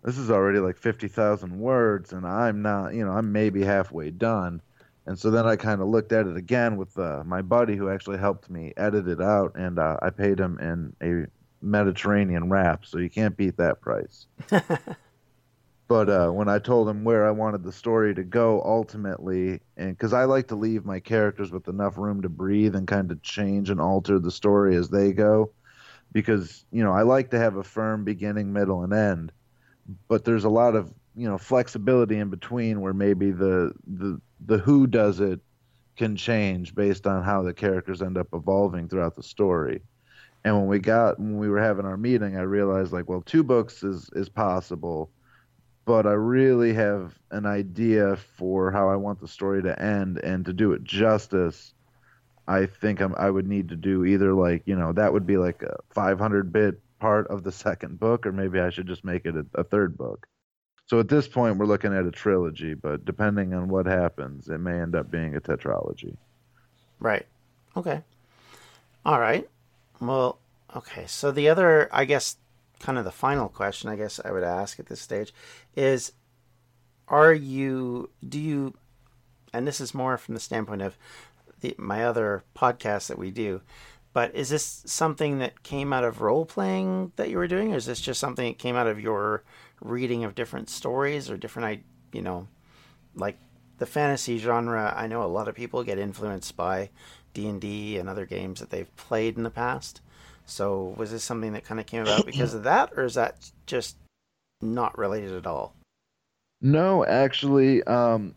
this 0.03 0.17
is 0.17 0.29
already 0.29 0.59
like 0.59 0.77
fifty 0.77 1.07
thousand 1.07 1.57
words, 1.59 2.13
and 2.13 2.25
I'm 2.27 2.61
not, 2.61 2.93
you 2.93 3.03
know, 3.05 3.11
I'm 3.11 3.31
maybe 3.31 3.63
halfway 3.63 4.11
done. 4.11 4.61
And 5.07 5.17
so 5.17 5.29
then 5.29 5.45
I 5.45 5.55
kind 5.55 5.81
of 5.81 5.87
looked 5.87 6.11
at 6.11 6.25
it 6.27 6.35
again 6.35 6.77
with 6.77 6.97
uh, 6.97 7.23
my 7.25 7.41
buddy 7.41 7.75
who 7.75 7.89
actually 7.89 8.17
helped 8.17 8.49
me 8.49 8.73
edit 8.77 9.07
it 9.07 9.21
out, 9.21 9.55
and 9.55 9.79
uh, 9.79 9.97
I 10.01 10.09
paid 10.09 10.39
him 10.39 10.59
in 10.59 10.95
a 11.01 11.27
Mediterranean 11.65 12.49
wrap, 12.49 12.85
so 12.85 12.97
you 12.99 13.09
can't 13.09 13.35
beat 13.35 13.57
that 13.57 13.81
price. 13.81 14.27
but 15.87 16.09
uh, 16.09 16.29
when 16.29 16.47
I 16.47 16.59
told 16.59 16.87
him 16.87 17.03
where 17.03 17.25
I 17.25 17.31
wanted 17.31 17.63
the 17.63 17.71
story 17.71 18.13
to 18.15 18.23
go 18.23 18.61
ultimately, 18.63 19.59
and 19.75 19.97
because 19.97 20.13
I 20.13 20.25
like 20.25 20.47
to 20.49 20.55
leave 20.55 20.85
my 20.85 20.99
characters 20.99 21.51
with 21.51 21.67
enough 21.67 21.97
room 21.97 22.21
to 22.21 22.29
breathe 22.29 22.75
and 22.75 22.87
kind 22.87 23.11
of 23.11 23.21
change 23.21 23.69
and 23.69 23.81
alter 23.81 24.19
the 24.19 24.31
story 24.31 24.75
as 24.75 24.89
they 24.89 25.11
go, 25.11 25.51
because 26.11 26.65
you 26.71 26.83
know 26.83 26.93
I 26.93 27.01
like 27.01 27.31
to 27.31 27.39
have 27.39 27.55
a 27.55 27.63
firm 27.63 28.03
beginning, 28.03 28.53
middle, 28.53 28.83
and 28.83 28.93
end, 28.93 29.31
but 30.07 30.23
there's 30.23 30.45
a 30.45 30.49
lot 30.49 30.75
of 30.75 30.93
you 31.15 31.27
know 31.27 31.37
flexibility 31.37 32.17
in 32.17 32.29
between 32.29 32.81
where 32.81 32.93
maybe 32.93 33.31
the 33.31 33.73
the 33.87 34.21
the 34.45 34.57
who 34.57 34.87
does 34.87 35.19
it 35.19 35.39
can 35.95 36.15
change 36.15 36.75
based 36.75 37.07
on 37.07 37.23
how 37.23 37.41
the 37.41 37.53
characters 37.53 38.01
end 38.01 38.17
up 38.17 38.27
evolving 38.33 38.87
throughout 38.87 39.15
the 39.15 39.23
story. 39.23 39.81
And 40.45 40.55
when 40.55 40.67
we 40.67 40.77
got 40.77 41.19
when 41.19 41.39
we 41.39 41.49
were 41.49 41.59
having 41.59 41.87
our 41.87 41.97
meeting, 41.97 42.37
I 42.37 42.41
realized 42.41 42.93
like, 42.93 43.09
well, 43.09 43.23
two 43.25 43.43
books 43.43 43.81
is 43.81 44.11
is 44.13 44.29
possible, 44.29 45.09
but 45.85 46.05
I 46.05 46.11
really 46.11 46.71
have 46.73 47.17
an 47.31 47.47
idea 47.47 48.15
for 48.37 48.71
how 48.71 48.87
I 48.87 48.95
want 48.95 49.19
the 49.19 49.27
story 49.27 49.63
to 49.63 49.81
end, 49.81 50.19
and 50.19 50.45
to 50.45 50.53
do 50.53 50.73
it 50.73 50.83
justice, 50.83 51.73
I 52.47 52.67
think 52.67 53.01
I'm, 53.01 53.15
I 53.15 53.31
would 53.31 53.47
need 53.47 53.69
to 53.69 53.75
do 53.75 54.05
either 54.05 54.33
like 54.35 54.61
you 54.67 54.75
know 54.75 54.93
that 54.93 55.11
would 55.11 55.25
be 55.25 55.37
like 55.37 55.63
a 55.63 55.77
500 55.95 56.53
bit 56.53 56.79
part 56.99 57.27
of 57.27 57.43
the 57.43 57.51
second 57.65 57.99
book, 57.99 58.27
or 58.27 58.31
maybe 58.31 58.59
I 58.59 58.69
should 58.69 58.87
just 58.87 59.03
make 59.03 59.25
it 59.25 59.35
a, 59.35 59.47
a 59.55 59.63
third 59.63 59.97
book. 59.97 60.27
So 60.85 60.99
at 60.99 61.09
this 61.09 61.27
point, 61.27 61.57
we're 61.57 61.65
looking 61.65 61.95
at 61.95 62.05
a 62.05 62.11
trilogy, 62.11 62.75
but 62.75 63.03
depending 63.03 63.55
on 63.55 63.67
what 63.67 63.87
happens, 63.87 64.47
it 64.47 64.59
may 64.59 64.79
end 64.79 64.95
up 64.95 65.09
being 65.09 65.35
a 65.35 65.41
tetralogy. 65.41 66.17
Right. 66.99 67.25
Okay. 67.75 68.03
All 69.03 69.19
right. 69.19 69.49
Well, 69.99 70.39
okay. 70.75 71.05
So 71.07 71.31
the 71.31 71.49
other, 71.49 71.89
I 71.91 72.05
guess, 72.05 72.37
kind 72.79 72.97
of 72.97 73.05
the 73.05 73.11
final 73.11 73.49
question, 73.49 73.89
I 73.89 73.95
guess 73.95 74.19
I 74.23 74.31
would 74.31 74.43
ask 74.43 74.79
at 74.79 74.87
this 74.87 75.01
stage 75.01 75.33
is 75.75 76.11
are 77.07 77.33
you, 77.33 78.09
do 78.27 78.39
you, 78.39 78.73
and 79.53 79.67
this 79.67 79.79
is 79.79 79.93
more 79.93 80.17
from 80.17 80.33
the 80.33 80.41
standpoint 80.41 80.81
of 80.81 80.97
the, 81.61 81.75
my 81.77 82.03
other 82.03 82.43
podcast 82.55 83.07
that 83.07 83.19
we 83.19 83.31
do, 83.31 83.61
but 84.13 84.33
is 84.33 84.49
this 84.49 84.81
something 84.85 85.39
that 85.39 85.61
came 85.63 85.93
out 85.93 86.03
of 86.03 86.21
role 86.21 86.45
playing 86.45 87.11
that 87.15 87.29
you 87.29 87.37
were 87.37 87.47
doing, 87.47 87.73
or 87.73 87.77
is 87.77 87.85
this 87.85 88.01
just 88.01 88.19
something 88.19 88.53
that 88.53 88.57
came 88.57 88.75
out 88.75 88.87
of 88.87 88.99
your 88.99 89.43
reading 89.81 90.23
of 90.23 90.35
different 90.35 90.69
stories 90.69 91.29
or 91.29 91.37
different, 91.37 91.67
i 91.67 91.83
you 92.15 92.21
know, 92.21 92.47
like 93.13 93.37
the 93.77 93.85
fantasy 93.85 94.37
genre? 94.37 94.93
I 94.95 95.07
know 95.07 95.23
a 95.23 95.25
lot 95.25 95.47
of 95.47 95.55
people 95.55 95.83
get 95.83 95.99
influenced 95.99 96.55
by 96.55 96.89
D 97.35 97.47
and 97.47 97.61
D 97.61 97.97
and 97.99 98.09
other 98.09 98.25
games 98.25 98.59
that 98.59 98.71
they've 98.71 98.95
played 98.95 99.37
in 99.37 99.43
the 99.43 99.51
past. 99.51 100.01
So 100.47 100.95
was 100.97 101.11
this 101.11 101.23
something 101.23 101.53
that 101.53 101.65
kind 101.65 101.79
of 101.79 101.85
came 101.85 102.01
about 102.01 102.25
because 102.25 102.55
of 102.55 102.63
that, 102.63 102.93
or 102.97 103.03
is 103.03 103.13
that 103.13 103.51
just 103.67 103.97
not 104.61 104.97
related 104.97 105.33
at 105.33 105.45
all? 105.45 105.75
No, 106.61 107.05
actually, 107.05 107.83
um, 107.83 108.33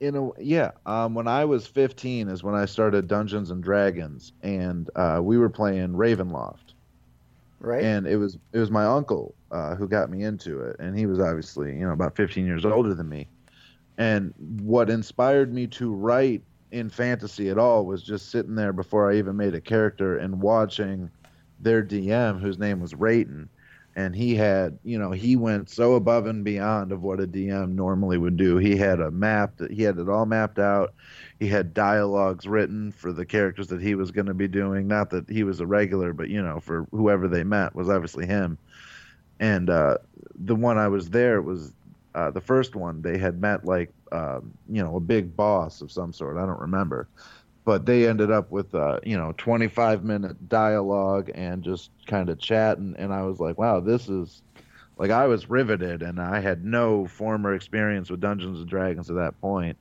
in 0.00 0.16
a 0.16 0.30
yeah 0.40 0.70
um, 0.86 1.14
when 1.14 1.28
i 1.28 1.44
was 1.44 1.66
15 1.66 2.28
is 2.28 2.42
when 2.42 2.54
i 2.54 2.64
started 2.64 3.06
dungeons 3.06 3.50
and 3.50 3.62
dragons 3.62 4.32
and 4.42 4.90
uh, 4.96 5.20
we 5.22 5.38
were 5.38 5.50
playing 5.50 5.88
ravenloft 5.90 6.72
right 7.60 7.84
and 7.84 8.06
it 8.06 8.16
was 8.16 8.38
it 8.52 8.58
was 8.58 8.70
my 8.70 8.84
uncle 8.84 9.34
uh, 9.50 9.74
who 9.74 9.86
got 9.86 10.10
me 10.10 10.24
into 10.24 10.60
it 10.60 10.76
and 10.78 10.98
he 10.98 11.06
was 11.06 11.20
obviously 11.20 11.74
you 11.74 11.86
know 11.86 11.92
about 11.92 12.16
15 12.16 12.46
years 12.46 12.64
older 12.64 12.94
than 12.94 13.08
me 13.08 13.28
and 13.98 14.32
what 14.62 14.88
inspired 14.88 15.52
me 15.52 15.66
to 15.66 15.92
write 15.92 16.42
in 16.72 16.88
fantasy 16.88 17.48
at 17.48 17.58
all 17.58 17.84
was 17.84 18.02
just 18.02 18.30
sitting 18.30 18.54
there 18.54 18.72
before 18.72 19.10
i 19.10 19.16
even 19.16 19.36
made 19.36 19.54
a 19.54 19.60
character 19.60 20.18
and 20.18 20.40
watching 20.40 21.10
their 21.60 21.82
dm 21.82 22.40
whose 22.40 22.58
name 22.58 22.80
was 22.80 22.94
Rayton. 22.94 23.48
And 23.96 24.14
he 24.14 24.34
had 24.34 24.78
you 24.82 24.98
know 24.98 25.10
he 25.10 25.36
went 25.36 25.68
so 25.68 25.94
above 25.94 26.26
and 26.26 26.44
beyond 26.44 26.92
of 26.92 27.02
what 27.02 27.20
a 27.20 27.26
dm 27.26 27.74
normally 27.74 28.18
would 28.18 28.36
do. 28.36 28.56
He 28.56 28.76
had 28.76 29.00
a 29.00 29.10
map 29.10 29.56
that 29.56 29.70
he 29.70 29.82
had 29.82 29.98
it 29.98 30.08
all 30.08 30.26
mapped 30.26 30.58
out. 30.58 30.94
He 31.38 31.48
had 31.48 31.74
dialogues 31.74 32.46
written 32.46 32.92
for 32.92 33.12
the 33.12 33.26
characters 33.26 33.66
that 33.68 33.82
he 33.82 33.94
was 33.94 34.10
going 34.10 34.26
to 34.26 34.34
be 34.34 34.48
doing. 34.48 34.86
Not 34.86 35.10
that 35.10 35.28
he 35.28 35.42
was 35.42 35.60
a 35.60 35.66
regular 35.66 36.12
but 36.12 36.28
you 36.30 36.40
know 36.40 36.60
for 36.60 36.86
whoever 36.92 37.28
they 37.28 37.44
met 37.44 37.74
was 37.74 37.88
obviously 37.88 38.26
him. 38.26 38.58
And 39.40 39.68
uh, 39.68 39.98
the 40.34 40.54
one 40.54 40.78
i 40.78 40.88
was 40.88 41.10
there 41.10 41.42
was 41.42 41.72
uh, 42.14 42.30
the 42.30 42.40
first 42.40 42.74
one 42.76 43.02
they 43.02 43.18
had 43.18 43.40
met 43.40 43.64
like 43.64 43.92
um, 44.12 44.52
you 44.68 44.82
know 44.82 44.96
a 44.96 45.00
big 45.00 45.36
boss 45.36 45.80
of 45.80 45.90
some 45.90 46.12
sort. 46.12 46.36
I 46.36 46.46
don't 46.46 46.60
remember. 46.60 47.08
But 47.64 47.86
they 47.86 48.08
ended 48.08 48.30
up 48.30 48.50
with 48.50 48.74
uh, 48.74 49.00
you 49.04 49.16
know 49.16 49.32
25 49.36 50.04
minute 50.04 50.48
dialogue 50.48 51.30
and 51.34 51.62
just 51.62 51.90
kind 52.06 52.28
of 52.28 52.38
chatting 52.38 52.94
and 52.98 53.12
i 53.12 53.22
was 53.22 53.38
like 53.38 53.58
wow 53.58 53.78
this 53.80 54.08
is 54.08 54.42
like 54.96 55.10
i 55.10 55.26
was 55.26 55.48
riveted 55.48 56.02
and 56.02 56.20
i 56.20 56.40
had 56.40 56.64
no 56.64 57.06
former 57.06 57.54
experience 57.54 58.10
with 58.10 58.20
dungeons 58.20 58.58
and 58.58 58.68
dragons 58.68 59.10
at 59.10 59.16
that 59.16 59.40
point. 59.40 59.76
point. 59.76 59.78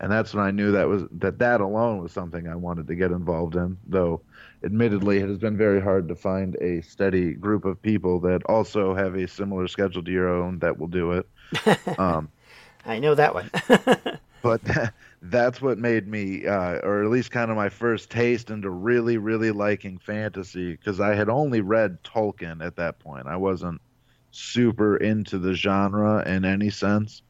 And 0.00 0.10
that's 0.10 0.34
when 0.34 0.44
i 0.44 0.50
knew 0.50 0.72
that 0.72 0.88
was 0.88 1.04
that 1.12 1.38
that 1.38 1.60
alone 1.60 2.02
was 2.02 2.12
something 2.12 2.48
i 2.48 2.56
wanted 2.56 2.88
to 2.88 2.96
get 2.96 3.12
involved 3.12 3.54
in 3.54 3.76
though 3.86 4.22
admittedly 4.64 5.18
it 5.18 5.28
has 5.28 5.38
been 5.38 5.56
very 5.56 5.80
hard 5.80 6.08
to 6.08 6.14
find 6.14 6.56
a 6.56 6.80
steady 6.82 7.32
group 7.32 7.64
of 7.64 7.80
people 7.80 8.20
that 8.20 8.42
also 8.44 8.94
have 8.94 9.14
a 9.14 9.28
similar 9.28 9.68
schedule 9.68 10.02
to 10.02 10.10
your 10.10 10.28
own 10.28 10.58
that 10.60 10.78
will 10.78 10.88
do 10.88 11.12
it. 11.12 11.28
Um, 11.98 12.28
i 12.88 12.98
know 12.98 13.14
that 13.14 13.34
one 13.34 13.50
but 14.42 14.60
that's 15.22 15.60
what 15.60 15.78
made 15.78 16.06
me, 16.06 16.46
uh, 16.46 16.78
or 16.82 17.02
at 17.02 17.10
least 17.10 17.30
kind 17.30 17.50
of 17.50 17.56
my 17.56 17.68
first 17.68 18.10
taste 18.10 18.50
into 18.50 18.70
really, 18.70 19.18
really 19.18 19.50
liking 19.50 19.98
fantasy 19.98 20.72
because 20.72 21.00
I 21.00 21.14
had 21.14 21.28
only 21.28 21.60
read 21.60 22.02
Tolkien 22.04 22.64
at 22.64 22.76
that 22.76 22.98
point. 22.98 23.26
I 23.26 23.36
wasn't 23.36 23.80
super 24.30 24.96
into 24.96 25.38
the 25.38 25.54
genre 25.54 26.22
in 26.26 26.44
any 26.44 26.70
sense. 26.70 27.22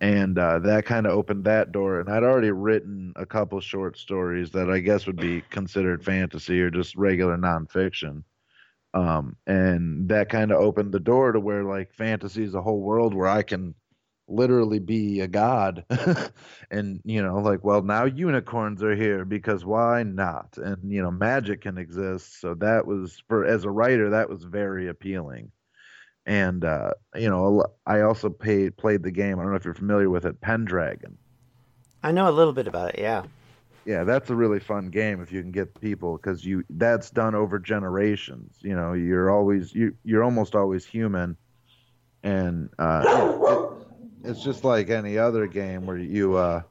And 0.00 0.38
uh, 0.38 0.60
that 0.60 0.86
kind 0.86 1.06
of 1.06 1.12
opened 1.12 1.44
that 1.44 1.72
door. 1.72 1.98
And 2.00 2.08
I'd 2.08 2.22
already 2.22 2.52
written 2.52 3.12
a 3.16 3.26
couple 3.26 3.60
short 3.60 3.98
stories 3.98 4.50
that 4.52 4.70
I 4.70 4.78
guess 4.78 5.06
would 5.06 5.16
be 5.16 5.42
considered 5.50 6.04
fantasy 6.04 6.60
or 6.60 6.70
just 6.70 6.94
regular 6.94 7.36
nonfiction. 7.36 8.22
Um, 8.94 9.36
and 9.46 10.08
that 10.08 10.30
kind 10.30 10.52
of 10.52 10.60
opened 10.60 10.92
the 10.92 11.00
door 11.00 11.32
to 11.32 11.40
where 11.40 11.64
like 11.64 11.92
fantasy 11.92 12.44
is 12.44 12.54
a 12.54 12.62
whole 12.62 12.80
world 12.80 13.12
where 13.12 13.28
I 13.28 13.42
can 13.42 13.74
literally 14.28 14.78
be 14.78 15.20
a 15.20 15.28
god. 15.28 15.84
And 16.70 17.00
you 17.04 17.22
know 17.22 17.38
like 17.38 17.64
well 17.64 17.82
now 17.82 18.04
unicorns 18.04 18.82
are 18.82 18.94
here 18.94 19.24
because 19.24 19.64
why 19.64 20.02
not? 20.02 20.58
And 20.58 20.92
you 20.92 21.00
know 21.02 21.10
magic 21.10 21.62
can 21.62 21.78
exist. 21.78 22.40
So 22.40 22.54
that 22.56 22.86
was 22.86 23.22
for 23.26 23.46
as 23.46 23.64
a 23.64 23.70
writer 23.70 24.10
that 24.10 24.28
was 24.28 24.44
very 24.44 24.88
appealing. 24.88 25.50
And 26.26 26.64
uh 26.64 26.90
you 27.14 27.30
know 27.30 27.64
i 27.86 28.02
also 28.02 28.28
paid 28.28 28.76
played 28.76 29.02
the 29.02 29.10
game 29.10 29.38
i 29.38 29.42
don't 29.42 29.50
know 29.50 29.56
if 29.56 29.64
you're 29.64 29.72
familiar 29.74 30.10
with 30.10 30.26
it 30.26 30.40
pendragon. 30.42 31.16
I 32.02 32.12
know 32.12 32.28
a 32.28 32.32
little 32.32 32.52
bit 32.52 32.68
about 32.68 32.94
it 32.94 33.00
yeah. 33.00 33.24
Yeah 33.86 34.04
that's 34.04 34.28
a 34.28 34.34
really 34.34 34.60
fun 34.60 34.90
game 34.90 35.22
if 35.22 35.32
you 35.32 35.40
can 35.40 35.52
get 35.52 35.80
people 35.80 36.18
because 36.18 36.44
you 36.44 36.64
that's 36.68 37.10
done 37.10 37.34
over 37.34 37.58
generations 37.58 38.58
you 38.60 38.76
know 38.76 38.92
you're 38.92 39.30
always 39.30 39.74
you 39.74 39.94
you're 40.04 40.22
almost 40.22 40.54
always 40.54 40.84
human. 40.84 41.36
And 42.22 42.68
uh 42.78 43.64
it's 44.24 44.42
just 44.42 44.64
like 44.64 44.90
any 44.90 45.18
other 45.18 45.46
game 45.46 45.86
where 45.86 45.96
you 45.96 46.36
uh, 46.36 46.62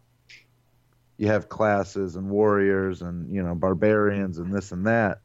you 1.17 1.27
have 1.27 1.49
classes 1.49 2.15
and 2.15 2.29
warriors 2.29 3.01
and 3.01 3.33
you 3.33 3.41
know 3.41 3.55
barbarians 3.55 4.37
and 4.37 4.53
this 4.53 4.71
and 4.71 4.85
that, 4.85 5.21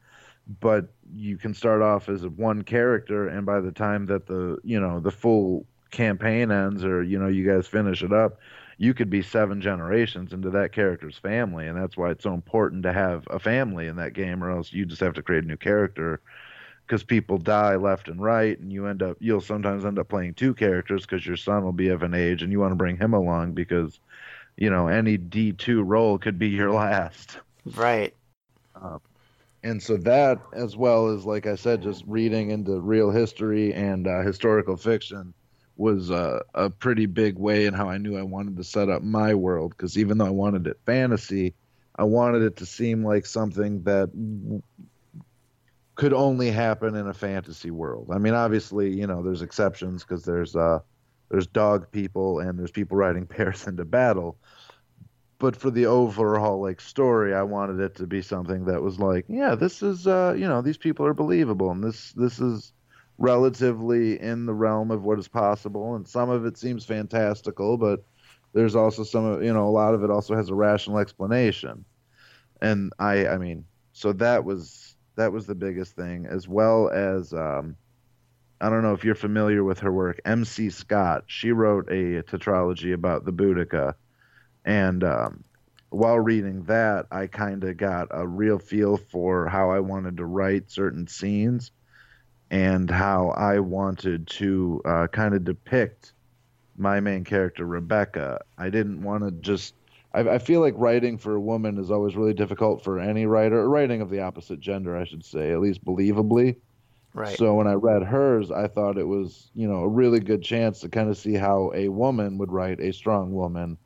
but 0.59 0.87
you 1.15 1.37
can 1.37 1.53
start 1.53 1.81
off 1.81 2.09
as 2.09 2.25
one 2.25 2.63
character, 2.63 3.27
and 3.27 3.45
by 3.45 3.59
the 3.59 3.71
time 3.71 4.05
that 4.07 4.25
the 4.25 4.57
you 4.63 4.79
know 4.79 4.99
the 4.99 5.11
full 5.11 5.65
campaign 5.91 6.51
ends 6.51 6.83
or 6.83 7.03
you 7.03 7.19
know 7.19 7.27
you 7.27 7.45
guys 7.45 7.67
finish 7.67 8.03
it 8.03 8.13
up, 8.13 8.39
you 8.77 8.93
could 8.93 9.09
be 9.09 9.21
seven 9.21 9.61
generations 9.61 10.33
into 10.33 10.49
that 10.49 10.71
character's 10.71 11.17
family, 11.17 11.67
and 11.67 11.77
that's 11.77 11.97
why 11.97 12.09
it's 12.11 12.23
so 12.23 12.33
important 12.33 12.83
to 12.83 12.93
have 12.93 13.27
a 13.29 13.39
family 13.39 13.87
in 13.87 13.97
that 13.97 14.13
game, 14.13 14.43
or 14.43 14.49
else 14.49 14.73
you 14.73 14.85
just 14.85 15.01
have 15.01 15.13
to 15.13 15.21
create 15.21 15.43
a 15.43 15.47
new 15.47 15.57
character 15.57 16.21
because 16.85 17.03
people 17.03 17.37
die 17.37 17.75
left 17.75 18.07
and 18.07 18.21
right, 18.21 18.57
and 18.59 18.71
you 18.71 18.87
end 18.87 19.01
up 19.01 19.17
you'll 19.19 19.41
sometimes 19.41 19.85
end 19.85 19.99
up 19.99 20.09
playing 20.09 20.33
two 20.33 20.53
characters 20.53 21.05
because 21.05 21.25
your 21.25 21.37
son 21.37 21.63
will 21.63 21.71
be 21.71 21.89
of 21.89 22.03
an 22.03 22.13
age 22.13 22.41
and 22.41 22.51
you 22.51 22.59
want 22.59 22.71
to 22.71 22.75
bring 22.75 22.97
him 22.97 23.13
along 23.13 23.53
because 23.53 23.99
you 24.57 24.69
know 24.69 24.87
any 24.87 25.17
D2 25.17 25.83
roll 25.85 26.17
could 26.17 26.37
be 26.37 26.49
your 26.49 26.71
last. 26.73 27.39
Right. 27.65 28.13
Um, 28.75 28.99
and 29.63 29.81
so 29.81 29.95
that, 29.97 30.39
as 30.51 30.75
well 30.75 31.09
as 31.09 31.25
like 31.25 31.47
I 31.47 31.55
said, 31.55 31.81
just 31.81 32.03
reading 32.05 32.51
into 32.51 32.79
real 32.79 33.11
history 33.11 33.73
and 33.73 34.07
uh, 34.07 34.21
historical 34.21 34.75
fiction, 34.75 35.33
was 35.77 36.11
uh, 36.11 36.41
a 36.53 36.69
pretty 36.69 37.05
big 37.05 37.37
way 37.37 37.65
in 37.65 37.73
how 37.73 37.89
I 37.89 37.97
knew 37.97 38.17
I 38.17 38.23
wanted 38.23 38.57
to 38.57 38.63
set 38.63 38.89
up 38.89 39.01
my 39.01 39.33
world. 39.33 39.71
Because 39.71 39.97
even 39.97 40.17
though 40.17 40.25
I 40.25 40.31
wanted 40.31 40.67
it 40.67 40.77
fantasy, 40.85 41.53
I 41.95 42.03
wanted 42.03 42.41
it 42.41 42.57
to 42.57 42.65
seem 42.65 43.05
like 43.05 43.25
something 43.25 43.83
that 43.83 44.09
could 45.95 46.13
only 46.13 46.49
happen 46.49 46.95
in 46.95 47.07
a 47.07 47.13
fantasy 47.13 47.71
world. 47.71 48.09
I 48.11 48.17
mean, 48.17 48.33
obviously, 48.33 48.91
you 48.91 49.05
know, 49.05 49.21
there's 49.21 49.41
exceptions 49.41 50.03
because 50.03 50.23
there's 50.23 50.55
uh, 50.55 50.79
there's 51.29 51.47
dog 51.47 51.91
people 51.91 52.39
and 52.39 52.57
there's 52.57 52.71
people 52.71 52.97
riding 52.97 53.25
bears 53.37 53.67
into 53.67 53.85
battle. 53.85 54.37
But 55.39 55.55
for 55.55 55.71
the 55.71 55.87
overall 55.87 56.61
like 56.61 56.79
story, 56.79 57.33
I 57.33 57.43
wanted 57.43 57.79
it 57.79 57.95
to 57.95 58.07
be 58.07 58.21
something 58.21 58.65
that 58.65 58.81
was 58.81 58.99
like, 58.99 59.25
yeah, 59.27 59.55
this 59.55 59.83
is 59.83 60.07
uh, 60.07 60.35
you 60.37 60.47
know, 60.47 60.61
these 60.61 60.77
people 60.77 61.05
are 61.05 61.13
believable 61.13 61.71
and 61.71 61.83
this 61.83 62.13
this 62.13 62.39
is 62.39 62.73
relatively 63.19 64.19
in 64.19 64.45
the 64.45 64.53
realm 64.53 64.89
of 64.89 65.03
what 65.03 65.19
is 65.19 65.27
possible 65.27 65.95
and 65.95 66.07
some 66.07 66.29
of 66.29 66.45
it 66.45 66.57
seems 66.57 66.85
fantastical, 66.85 67.77
but 67.77 68.03
there's 68.53 68.75
also 68.75 69.03
some 69.03 69.25
of 69.25 69.43
you 69.43 69.53
know, 69.53 69.67
a 69.67 69.69
lot 69.69 69.93
of 69.93 70.03
it 70.03 70.09
also 70.09 70.35
has 70.35 70.49
a 70.49 70.55
rational 70.55 70.99
explanation. 70.99 71.85
And 72.61 72.93
I 72.97 73.27
I 73.27 73.37
mean, 73.37 73.65
so 73.91 74.13
that 74.13 74.43
was 74.45 74.82
that 75.15 75.31
was 75.31 75.45
the 75.45 75.55
biggest 75.55 75.95
thing, 75.95 76.25
as 76.25 76.47
well 76.47 76.89
as 76.89 77.33
um, 77.33 77.75
I 78.59 78.69
don't 78.69 78.81
know 78.81 78.93
if 78.93 79.03
you're 79.03 79.15
familiar 79.15 79.63
with 79.63 79.79
her 79.79 79.91
work. 79.91 80.19
M.C. 80.25 80.69
Scott, 80.69 81.25
she 81.27 81.51
wrote 81.51 81.89
a 81.89 82.23
tetralogy 82.23 82.93
about 82.93 83.25
the 83.25 83.33
Boudica, 83.33 83.95
and 84.65 85.03
um, 85.03 85.43
while 85.89 86.19
reading 86.19 86.63
that, 86.63 87.05
I 87.11 87.27
kind 87.27 87.63
of 87.63 87.77
got 87.77 88.07
a 88.11 88.27
real 88.27 88.57
feel 88.57 88.97
for 88.97 89.47
how 89.47 89.69
I 89.69 89.79
wanted 89.79 90.17
to 90.17 90.25
write 90.25 90.71
certain 90.71 91.07
scenes 91.07 91.71
and 92.49 92.89
how 92.89 93.29
I 93.29 93.59
wanted 93.59 94.27
to 94.27 94.81
uh, 94.85 95.07
kind 95.07 95.35
of 95.35 95.43
depict 95.43 96.13
my 96.75 96.99
main 96.99 97.23
character, 97.23 97.65
Rebecca. 97.65 98.41
I 98.57 98.69
didn't 98.69 99.03
want 99.03 99.23
to 99.23 99.31
just 99.31 99.75
I, 100.13 100.21
I, 100.21 100.37
feel 100.37 100.61
like 100.61 100.75
writing 100.77 101.17
for 101.17 101.35
a 101.35 101.41
woman 101.41 101.77
is 101.77 101.91
always 101.91 102.15
really 102.15 102.33
difficult 102.33 102.83
for 102.83 102.99
any 102.99 103.25
writer, 103.25 103.67
writing 103.67 104.01
of 104.01 104.09
the 104.09 104.21
opposite 104.21 104.59
gender, 104.59 104.95
I 104.95 105.05
should 105.05 105.25
say, 105.25 105.51
at 105.51 105.59
least 105.59 105.83
believably. 105.83 106.55
Right. 107.13 107.37
So 107.37 107.53
when 107.53 107.67
I 107.67 107.73
read 107.73 108.03
hers, 108.03 108.51
I 108.51 108.67
thought 108.67 108.97
it 108.97 109.07
was, 109.07 109.51
you 109.53 109.67
know, 109.67 109.81
a 109.81 109.87
really 109.87 110.19
good 110.19 110.41
chance 110.41 110.79
to 110.81 110.89
kind 110.89 111.09
of 111.09 111.17
see 111.17 111.33
how 111.33 111.71
a 111.75 111.89
woman 111.89 112.37
would 112.39 112.51
write 112.51 112.79
a 112.79 112.91
strong 112.91 113.33
woman. 113.33 113.77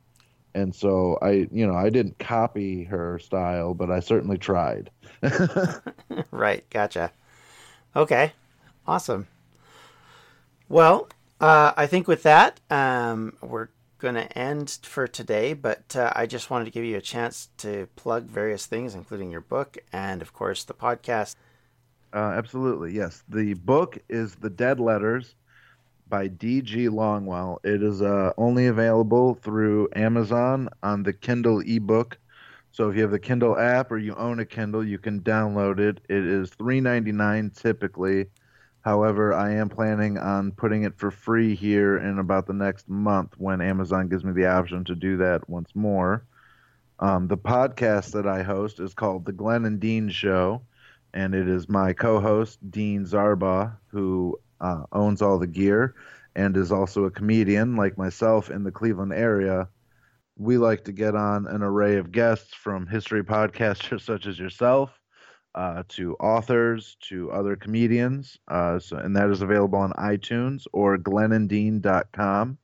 And 0.54 0.74
so 0.74 1.18
I, 1.20 1.46
you 1.52 1.66
know, 1.66 1.74
I 1.74 1.90
didn't 1.90 2.18
copy 2.18 2.84
her 2.84 3.18
style, 3.18 3.74
but 3.74 3.90
I 3.90 4.00
certainly 4.00 4.38
tried. 4.38 4.90
right. 6.30 6.68
Gotcha. 6.70 7.12
Okay. 7.94 8.32
Awesome. 8.86 9.26
Well, 10.70 11.08
uh, 11.40 11.72
I 11.76 11.86
think 11.86 12.08
with 12.08 12.22
that, 12.22 12.60
um, 12.70 13.36
we're 13.42 13.68
going 13.98 14.14
to 14.14 14.38
end 14.38 14.78
for 14.82 15.06
today, 15.06 15.52
but 15.52 15.96
uh, 15.96 16.12
I 16.14 16.26
just 16.26 16.50
wanted 16.50 16.66
to 16.66 16.70
give 16.70 16.84
you 16.84 16.96
a 16.96 17.02
chance 17.02 17.48
to 17.58 17.88
plug 17.96 18.24
various 18.24 18.66
things, 18.66 18.94
including 18.94 19.30
your 19.30 19.40
book 19.40 19.78
and, 19.92 20.22
of 20.22 20.32
course, 20.32 20.64
the 20.64 20.74
podcast. 20.74 21.34
Uh, 22.12 22.32
absolutely, 22.36 22.92
yes. 22.92 23.22
The 23.28 23.54
book 23.54 23.98
is 24.08 24.36
The 24.36 24.50
Dead 24.50 24.80
Letters 24.80 25.34
by 26.08 26.28
D.G. 26.28 26.88
Longwell. 26.88 27.58
It 27.64 27.82
is 27.82 28.00
uh, 28.00 28.32
only 28.38 28.66
available 28.66 29.34
through 29.34 29.88
Amazon 29.94 30.68
on 30.82 31.02
the 31.02 31.12
Kindle 31.12 31.60
ebook. 31.60 32.18
So 32.70 32.88
if 32.88 32.96
you 32.96 33.02
have 33.02 33.10
the 33.10 33.18
Kindle 33.18 33.58
app 33.58 33.90
or 33.90 33.98
you 33.98 34.14
own 34.14 34.38
a 34.38 34.46
Kindle, 34.46 34.84
you 34.84 34.98
can 34.98 35.20
download 35.20 35.80
it. 35.80 36.00
It 36.08 36.24
is 36.24 36.50
$3.99 36.50 37.60
typically. 37.60 38.26
However, 38.88 39.34
I 39.34 39.50
am 39.50 39.68
planning 39.68 40.16
on 40.16 40.52
putting 40.52 40.84
it 40.84 40.96
for 40.96 41.10
free 41.10 41.54
here 41.54 41.98
in 41.98 42.18
about 42.18 42.46
the 42.46 42.54
next 42.54 42.88
month 42.88 43.34
when 43.36 43.60
Amazon 43.60 44.08
gives 44.08 44.24
me 44.24 44.32
the 44.32 44.46
option 44.46 44.82
to 44.84 44.94
do 44.94 45.18
that 45.18 45.46
once 45.46 45.74
more. 45.74 46.24
Um, 46.98 47.28
the 47.28 47.36
podcast 47.36 48.12
that 48.12 48.26
I 48.26 48.42
host 48.42 48.80
is 48.80 48.94
called 48.94 49.26
The 49.26 49.32
Glenn 49.32 49.66
and 49.66 49.78
Dean 49.78 50.08
Show, 50.08 50.62
and 51.12 51.34
it 51.34 51.46
is 51.50 51.68
my 51.68 51.92
co 51.92 52.18
host, 52.18 52.60
Dean 52.70 53.04
Zarba, 53.04 53.76
who 53.88 54.40
uh, 54.58 54.84
owns 54.90 55.20
all 55.20 55.38
the 55.38 55.46
gear 55.46 55.94
and 56.34 56.56
is 56.56 56.72
also 56.72 57.04
a 57.04 57.10
comedian 57.10 57.76
like 57.76 57.98
myself 57.98 58.50
in 58.50 58.64
the 58.64 58.72
Cleveland 58.72 59.12
area. 59.12 59.68
We 60.38 60.56
like 60.56 60.84
to 60.84 60.92
get 60.92 61.14
on 61.14 61.46
an 61.46 61.62
array 61.62 61.96
of 61.98 62.10
guests 62.10 62.54
from 62.54 62.86
history 62.86 63.22
podcasters 63.22 64.00
such 64.06 64.26
as 64.26 64.38
yourself 64.38 64.97
uh, 65.58 65.82
to 65.88 66.14
authors, 66.20 66.96
to 67.00 67.32
other 67.32 67.56
comedians. 67.56 68.38
Uh, 68.46 68.78
so, 68.78 68.96
and 68.96 69.16
that 69.16 69.28
is 69.28 69.42
available 69.42 69.80
on 69.80 69.92
iTunes 69.94 70.66
or 70.72 70.96
glennanddean.com. 70.96 72.56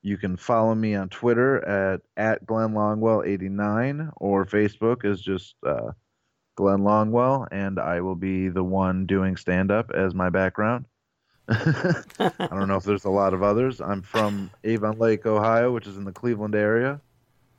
You 0.00 0.16
can 0.16 0.38
follow 0.38 0.74
me 0.74 0.94
on 0.94 1.10
Twitter 1.10 1.62
at, 1.68 2.00
at 2.16 2.46
Glenn 2.46 2.70
Longwell89 2.70 4.12
or 4.16 4.46
Facebook 4.46 5.04
is 5.04 5.20
just 5.20 5.56
uh, 5.64 5.92
Glenn 6.56 6.80
Longwell, 6.80 7.46
and 7.52 7.78
I 7.78 8.00
will 8.00 8.16
be 8.16 8.48
the 8.48 8.64
one 8.64 9.04
doing 9.04 9.36
stand 9.36 9.70
up 9.70 9.90
as 9.94 10.14
my 10.14 10.30
background. 10.30 10.86
I 11.48 12.48
don't 12.50 12.68
know 12.68 12.76
if 12.76 12.84
there's 12.84 13.04
a 13.04 13.10
lot 13.10 13.34
of 13.34 13.42
others. 13.42 13.82
I'm 13.82 14.00
from 14.00 14.50
Avon 14.64 14.98
Lake, 14.98 15.26
Ohio, 15.26 15.70
which 15.70 15.86
is 15.86 15.98
in 15.98 16.04
the 16.04 16.12
Cleveland 16.12 16.54
area. 16.54 16.98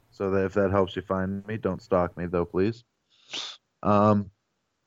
So 0.10 0.32
that 0.32 0.46
if 0.46 0.54
that 0.56 0.72
helps 0.72 0.96
you 0.96 1.04
find 1.04 1.46
me, 1.46 1.58
don't 1.58 1.82
stalk 1.82 2.18
me 2.18 2.26
though, 2.26 2.46
please. 2.46 2.84
Um, 3.84 4.32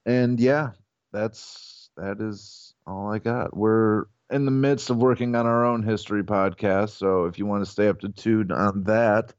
and 0.07 0.41
yeah, 0.41 0.71
that's 1.13 1.91
that 1.97 2.21
is 2.21 2.75
all 2.87 3.13
I 3.13 3.19
got. 3.19 3.57
We're 3.57 4.05
in 4.31 4.45
the 4.45 4.51
midst 4.51 4.91
of 4.91 4.97
working 4.97 5.35
on 5.35 5.47
our 5.47 5.65
own 5.65 5.83
history 5.83 6.23
podcast, 6.23 6.91
so 6.91 7.27
if 7.27 7.39
you 7.39 7.45
want 7.47 7.65
to 7.65 7.71
stay 7.71 7.89
up 7.89 8.01
to 8.01 8.09
tune 8.09 8.53
on 8.53 8.85
that, 8.85 9.35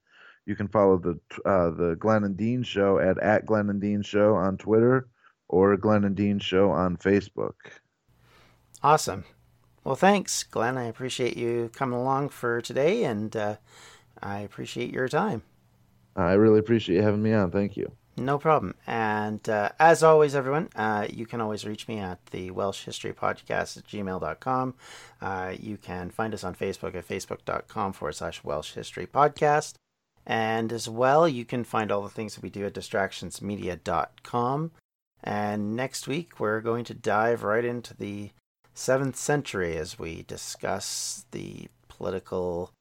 you 0.46 0.56
can 0.56 0.68
follow 0.68 0.98
the 0.98 1.20
uh, 1.46 1.72
the 1.72 1.96
Glenn 1.98 2.24
and 2.24 2.38
Dean 2.38 2.64
Show 2.64 3.00
at 3.00 3.18
at 3.20 3.46
Glenn 3.46 3.70
and 3.70 3.82
Dean 3.82 4.02
Show 4.02 4.36
on 4.36 4.58
Twitter 4.58 5.08
or 5.48 5.78
Glenn 5.78 6.04
and 6.04 6.16
Dean 6.16 6.40
Show 6.40 6.70
on 6.72 6.98
Facebook. 6.98 7.54
Awesome. 8.84 9.24
Well, 9.84 9.96
thanks, 9.96 10.44
Glenn. 10.44 10.78
I 10.78 10.84
appreciate 10.84 11.38
you 11.38 11.72
coming 11.74 11.98
along 11.98 12.30
for 12.30 12.62
today, 12.62 13.06
and 13.06 13.36
uh, 13.36 13.56
I 14.22 14.40
appreciate 14.40 14.92
your 14.92 15.08
time. 15.08 15.44
I 16.16 16.34
really 16.34 16.60
appreciate 16.60 16.98
you 16.98 17.04
having 17.04 17.24
me 17.24 17.32
on. 17.32 17.52
Thank 17.52 17.78
you. 17.78 17.92
No 18.20 18.40
problem. 18.40 18.74
And 18.88 19.48
uh, 19.48 19.70
as 19.80 20.02
always, 20.02 20.34
everyone, 20.34 20.70
uh, 20.76 21.06
you 21.08 21.28
can 21.28 21.40
always 21.40 21.66
reach 21.66 21.88
me 21.88 22.00
at 22.00 22.26
the 22.28 22.50
Welsh 22.50 22.84
History 22.84 23.14
Podcast 23.14 23.78
at 23.78 23.86
gmail.com. 23.86 24.74
Uh, 25.22 25.54
you 25.58 25.78
can 25.78 26.10
find 26.10 26.34
us 26.34 26.44
on 26.44 26.56
Facebook 26.56 26.96
at 26.96 27.08
facebook.com 27.08 27.94
forward 27.94 28.14
slash 28.14 28.44
Welsh 28.44 28.74
History 28.74 29.06
Podcast. 29.06 29.76
And 30.26 30.74
as 30.74 30.90
well, 30.90 31.28
you 31.28 31.46
can 31.46 31.64
find 31.64 31.92
all 31.92 32.02
the 32.02 32.10
things 32.10 32.34
that 32.36 32.44
we 32.44 32.50
do 32.50 32.66
at 32.66 32.74
distractionsmedia.com. 32.74 34.72
And 35.24 35.76
next 35.76 36.08
week, 36.08 36.40
we're 36.40 36.62
going 36.62 36.86
to 36.86 36.96
dive 36.96 37.44
right 37.44 37.64
into 37.64 37.96
the 37.96 38.32
7th 38.76 39.16
century 39.16 39.78
as 39.78 40.00
we 40.00 40.24
discuss 40.24 41.26
the 41.32 41.68
political 41.88 42.72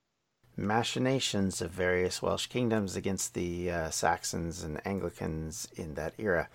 machinations 0.57 1.61
of 1.61 1.71
various 1.71 2.23
Welsh 2.23 2.47
kingdoms 2.47 2.97
against 2.97 3.35
the 3.35 3.71
uh, 3.71 3.91
Saxons 3.91 4.63
and 4.63 4.81
Anglicans 4.87 5.69
in 5.77 5.95
that 5.95 6.15
era. 6.19 6.49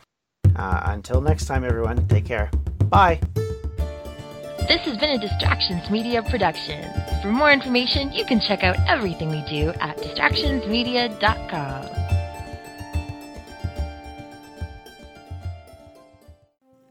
Uh, 0.55 0.81
until 0.85 1.21
next 1.21 1.45
time, 1.45 1.63
everyone, 1.63 2.07
take 2.07 2.25
care. 2.25 2.49
Bye. 2.89 3.19
This 4.67 4.81
has 4.81 4.97
been 4.97 5.11
a 5.11 5.17
Distractions 5.17 5.89
Media 5.89 6.21
production. 6.23 6.91
For 7.21 7.31
more 7.31 7.51
information, 7.51 8.11
you 8.11 8.25
can 8.25 8.39
check 8.39 8.63
out 8.63 8.77
everything 8.87 9.29
we 9.29 9.43
do 9.49 9.69
at 9.79 9.97
distractionsmedia.com. 9.97 12.00